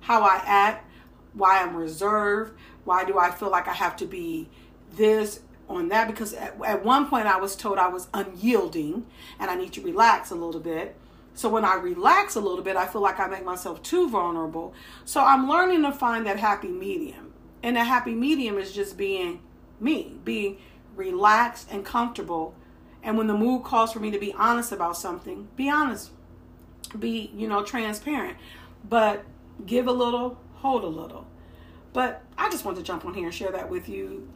how 0.00 0.22
I 0.22 0.40
act, 0.44 0.90
why 1.34 1.62
I'm 1.62 1.76
reserved, 1.76 2.54
why 2.84 3.04
do 3.04 3.18
I 3.18 3.30
feel 3.30 3.50
like 3.50 3.68
I 3.68 3.74
have 3.74 3.96
to 3.96 4.06
be 4.06 4.48
this 4.94 5.40
on 5.68 5.88
that. 5.88 6.06
Because 6.06 6.32
at, 6.32 6.56
at 6.64 6.82
one 6.84 7.06
point 7.06 7.26
I 7.26 7.36
was 7.36 7.54
told 7.54 7.78
I 7.78 7.88
was 7.88 8.08
unyielding 8.14 9.06
and 9.38 9.50
I 9.50 9.54
need 9.54 9.74
to 9.74 9.82
relax 9.82 10.30
a 10.30 10.34
little 10.34 10.60
bit. 10.60 10.96
So 11.34 11.48
when 11.48 11.64
I 11.64 11.74
relax 11.74 12.34
a 12.36 12.40
little 12.40 12.62
bit, 12.62 12.76
I 12.76 12.86
feel 12.86 13.00
like 13.00 13.18
I 13.18 13.26
make 13.26 13.44
myself 13.44 13.82
too 13.82 14.08
vulnerable. 14.08 14.74
So 15.04 15.22
I'm 15.22 15.48
learning 15.48 15.82
to 15.82 15.92
find 15.92 16.26
that 16.26 16.38
happy 16.38 16.68
medium. 16.68 17.32
And 17.62 17.76
the 17.76 17.84
happy 17.84 18.14
medium 18.14 18.58
is 18.58 18.72
just 18.72 18.96
being 18.96 19.40
me, 19.80 20.16
being 20.24 20.58
relaxed 20.94 21.68
and 21.70 21.84
comfortable. 21.84 22.54
And 23.02 23.16
when 23.16 23.26
the 23.26 23.34
mood 23.34 23.64
calls 23.64 23.92
for 23.92 24.00
me 24.00 24.10
to 24.10 24.18
be 24.18 24.32
honest 24.34 24.72
about 24.72 24.96
something, 24.96 25.48
be 25.56 25.70
honest. 25.70 26.10
Be, 26.98 27.32
you 27.34 27.48
know, 27.48 27.62
transparent. 27.62 28.36
But 28.88 29.24
give 29.64 29.86
a 29.86 29.92
little, 29.92 30.38
hold 30.56 30.84
a 30.84 30.88
little. 30.88 31.26
But 31.92 32.22
I 32.36 32.50
just 32.50 32.64
want 32.64 32.76
to 32.78 32.82
jump 32.82 33.04
on 33.04 33.14
here 33.14 33.26
and 33.26 33.34
share 33.34 33.52
that 33.52 33.70
with 33.70 33.88
you 33.88 34.28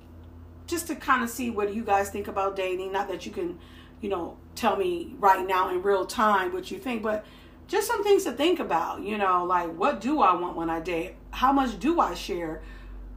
just 0.66 0.86
to 0.88 0.96
kind 0.96 1.22
of 1.22 1.30
see 1.30 1.50
what 1.50 1.74
you 1.74 1.84
guys 1.84 2.10
think 2.10 2.28
about 2.28 2.56
dating. 2.56 2.92
Not 2.92 3.08
that 3.08 3.26
you 3.26 3.32
can, 3.32 3.58
you 4.00 4.08
know, 4.08 4.36
tell 4.54 4.76
me 4.76 5.14
right 5.18 5.46
now 5.46 5.70
in 5.70 5.82
real 5.82 6.06
time 6.06 6.52
what 6.52 6.70
you 6.70 6.78
think, 6.78 7.02
but 7.02 7.24
just 7.68 7.88
some 7.88 8.04
things 8.04 8.24
to 8.24 8.32
think 8.32 8.60
about. 8.60 9.02
You 9.02 9.18
know, 9.18 9.44
like 9.44 9.74
what 9.74 10.00
do 10.00 10.20
I 10.20 10.34
want 10.34 10.56
when 10.56 10.70
I 10.70 10.80
date? 10.80 11.14
How 11.30 11.52
much 11.52 11.78
do 11.78 12.00
I 12.00 12.14
share? 12.14 12.62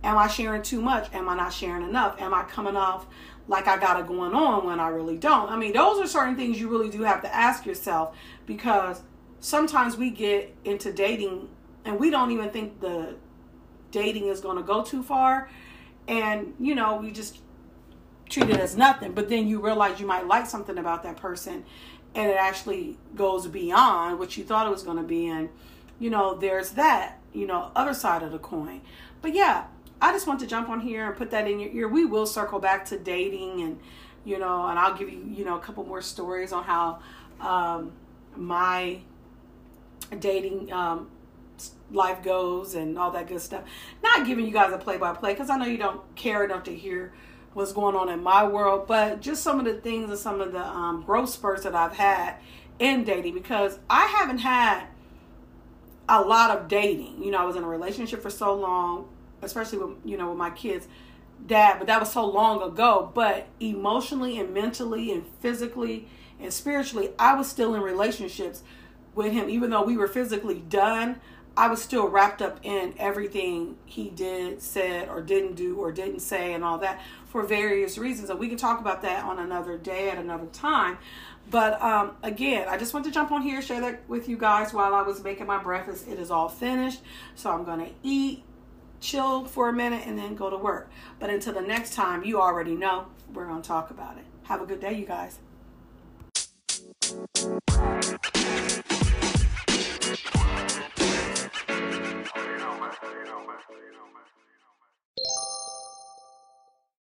Am 0.04 0.18
I 0.18 0.28
sharing 0.28 0.62
too 0.62 0.82
much? 0.82 1.14
Am 1.14 1.28
I 1.28 1.36
not 1.36 1.54
sharing 1.54 1.84
enough? 1.84 2.22
Am 2.22 2.34
I 2.34 2.44
coming 2.44 2.78
off 2.78 3.06
like 3.50 3.68
I 3.68 3.78
got 3.78 4.00
it 4.00 4.08
going 4.08 4.34
on 4.34 4.68
when 4.68 4.80
I 4.80 4.90
really 4.90 5.18
don't. 5.18 5.50
I 5.50 5.58
mean, 5.58 5.74
those 5.74 6.00
are 6.00 6.08
certain 6.08 6.36
things 6.36 6.60
you 6.60 6.70
really 6.70 6.90
do 6.90 7.02
have 7.02 7.24
to 7.24 7.36
ask 7.36 7.66
yourself 7.66 8.16
because 8.46 9.02
sometimes 9.40 9.98
we 9.98 10.12
get 10.12 10.56
into 10.64 10.94
dating 10.94 11.50
and 11.84 12.00
we 12.00 12.12
don't 12.12 12.30
even 12.30 12.52
think 12.52 12.80
the 12.80 13.16
dating 13.90 14.28
is 14.28 14.40
going 14.40 14.58
to 14.58 14.64
go 14.64 14.84
too 14.84 15.02
far. 15.02 15.50
And, 16.08 16.54
you 16.60 16.76
know, 16.76 16.98
we 16.98 17.12
just 17.12 17.40
treat 18.30 18.50
it 18.50 18.58
as 18.58 18.78
nothing. 18.78 19.14
But 19.14 19.30
then 19.30 19.48
you 19.48 19.60
realize 19.60 20.00
you 20.00 20.08
might 20.08 20.28
like 20.28 20.46
something 20.46 20.78
about 20.78 21.04
that 21.04 21.18
person 21.18 21.66
and 22.16 22.30
it 22.30 22.38
actually 22.38 22.98
goes 23.16 23.48
beyond 23.48 24.20
what 24.20 24.38
you 24.38 24.44
thought 24.44 24.68
it 24.68 24.70
was 24.70 24.84
going 24.84 24.98
to 24.98 25.04
be. 25.04 25.28
And, 25.28 25.50
you 26.00 26.10
know, 26.10 26.36
there's 26.36 26.72
that, 26.72 27.20
you 27.34 27.46
know, 27.46 27.72
other 27.76 27.94
side 27.94 28.24
of 28.24 28.32
the 28.32 28.40
coin. 28.40 28.82
But 29.22 29.34
yeah, 29.34 29.66
I 30.02 30.12
just 30.12 30.28
want 30.28 30.40
to 30.40 30.48
jump 30.48 30.70
on 30.70 30.80
here 30.80 31.08
and 31.08 31.16
put 31.16 31.32
that 31.32 31.48
in 31.48 31.60
your 31.60 31.72
ear. 31.72 31.88
We 31.88 32.06
will 32.06 32.26
circle 32.26 32.60
back 32.60 32.86
to 32.86 32.98
dating 32.98 33.62
and, 33.62 33.80
you 34.26 34.40
know, 34.40 34.68
and 34.68 34.80
I'll 34.80 34.98
give 34.98 35.10
you, 35.10 35.24
you 35.30 35.46
know, 35.46 35.58
a 35.58 35.60
couple 35.60 35.84
more 35.84 36.02
stories 36.02 36.52
on 36.52 36.64
how 36.64 37.00
um, 37.40 37.92
my 38.36 39.00
dating 40.20 40.72
um, 40.72 41.10
life 41.92 42.24
goes 42.24 42.76
and 42.76 42.98
all 42.98 43.12
that 43.12 43.28
good 43.28 43.42
stuff. 43.42 43.64
Not 44.02 44.26
giving 44.26 44.46
you 44.46 44.52
guys 44.52 44.72
a 44.74 44.78
play 44.78 44.98
by 44.98 45.14
play 45.14 45.34
because 45.34 45.50
I 45.50 45.58
know 45.58 45.66
you 45.66 45.78
don't 45.78 46.16
care 46.16 46.44
enough 46.44 46.64
to 46.64 46.76
hear 46.76 47.14
what's 47.54 47.74
going 47.74 47.96
on 47.96 48.10
in 48.10 48.22
my 48.22 48.48
world, 48.48 48.88
but 48.88 49.22
just 49.22 49.44
some 49.44 49.60
of 49.60 49.66
the 49.66 49.76
things 49.76 50.10
and 50.10 50.20
some 50.20 50.42
of 50.42 50.52
the 50.52 50.66
um, 50.66 51.04
growth 51.04 51.30
spurts 51.30 51.64
that 51.64 51.76
I've 51.76 51.96
had 51.96 52.36
in 52.78 53.04
dating 53.04 53.34
because 53.34 53.80
I 53.90 54.06
haven't 54.06 54.40
had 54.40 54.86
a 56.08 56.22
lot 56.22 56.56
of 56.56 56.68
dating. 56.68 57.24
You 57.24 57.32
know, 57.32 57.40
I 57.40 57.46
was 57.46 57.56
in 57.56 57.64
a 57.64 57.68
relationship 57.68 58.22
for 58.22 58.30
so 58.30 58.54
long 58.54 59.08
especially 59.42 59.78
with 59.78 59.98
you 60.04 60.18
know 60.18 60.30
with 60.30 60.38
my 60.38 60.50
kids 60.50 60.88
dad 61.46 61.78
but 61.78 61.88
that 61.88 62.00
was 62.00 62.12
so 62.12 62.26
long 62.26 62.62
ago 62.62 63.12
but 63.14 63.48
emotionally 63.60 64.40
and 64.40 64.54
mentally 64.54 65.12
and 65.12 65.26
physically 65.40 66.08
and 66.40 66.52
spiritually 66.52 67.10
i 67.18 67.34
was 67.34 67.48
still 67.48 67.74
in 67.76 67.82
relationships 67.82 68.64
with 69.16 69.32
him 69.32 69.50
even 69.50 69.70
though 69.70 69.84
we 69.84 69.96
were 69.96 70.08
physically 70.08 70.60
done 70.60 71.20
i 71.56 71.68
was 71.68 71.82
still 71.82 72.08
wrapped 72.08 72.42
up 72.42 72.60
in 72.64 72.94
everything 72.98 73.78
he 73.86 74.10
did 74.10 74.62
said 74.62 75.08
or 75.08 75.22
didn't 75.22 75.56
do 75.56 75.78
or 75.78 75.92
didn't 75.92 76.20
say 76.20 76.54
and 76.54 76.64
all 76.64 76.78
that 76.78 77.00
for 77.30 77.44
various 77.44 77.98
reasons. 77.98 78.30
And 78.30 78.40
we 78.40 78.50
can 78.50 78.58
talk 78.58 78.80
about 78.80 79.02
that 79.04 79.24
on 79.24 79.40
another 79.40 79.78
day 79.78 80.10
at 80.10 80.18
another 80.18 80.48
time. 80.48 80.98
But 81.50 81.82
um, 81.82 82.16
again, 82.22 82.68
I 82.68 82.78
just 82.78 82.94
want 82.94 83.06
to 83.06 83.12
jump 83.12 83.32
on 83.32 83.42
here, 83.42 83.62
share 83.62 83.82
that 83.82 84.08
with 84.10 84.28
you 84.28 84.38
guys 84.38 84.74
while 84.74 84.94
I 84.94 85.02
was 85.02 85.24
making 85.24 85.48
my 85.48 85.62
breakfast. 85.62 86.08
It 86.08 86.20
is 86.20 86.30
all 86.32 86.50
finished. 86.50 87.02
So 87.36 87.52
I'm 87.52 87.64
going 87.64 87.80
to 87.80 87.92
eat, 88.04 88.44
chill 89.00 89.46
for 89.46 89.70
a 89.70 89.74
minute, 89.74 90.04
and 90.06 90.18
then 90.18 90.36
go 90.36 90.50
to 90.50 90.58
work. 90.58 90.92
But 91.20 91.30
until 91.30 91.54
the 91.54 91.62
next 91.62 91.94
time, 91.94 92.24
you 92.24 92.42
already 92.42 92.76
know 92.76 93.08
we're 93.34 93.48
going 93.48 93.62
to 93.62 93.68
talk 93.68 93.92
about 93.92 94.18
it. 94.18 94.26
Have 94.44 94.62
a 94.62 94.66
good 94.66 94.80
day, 94.80 94.94
you 94.94 95.06
guys. 95.06 95.40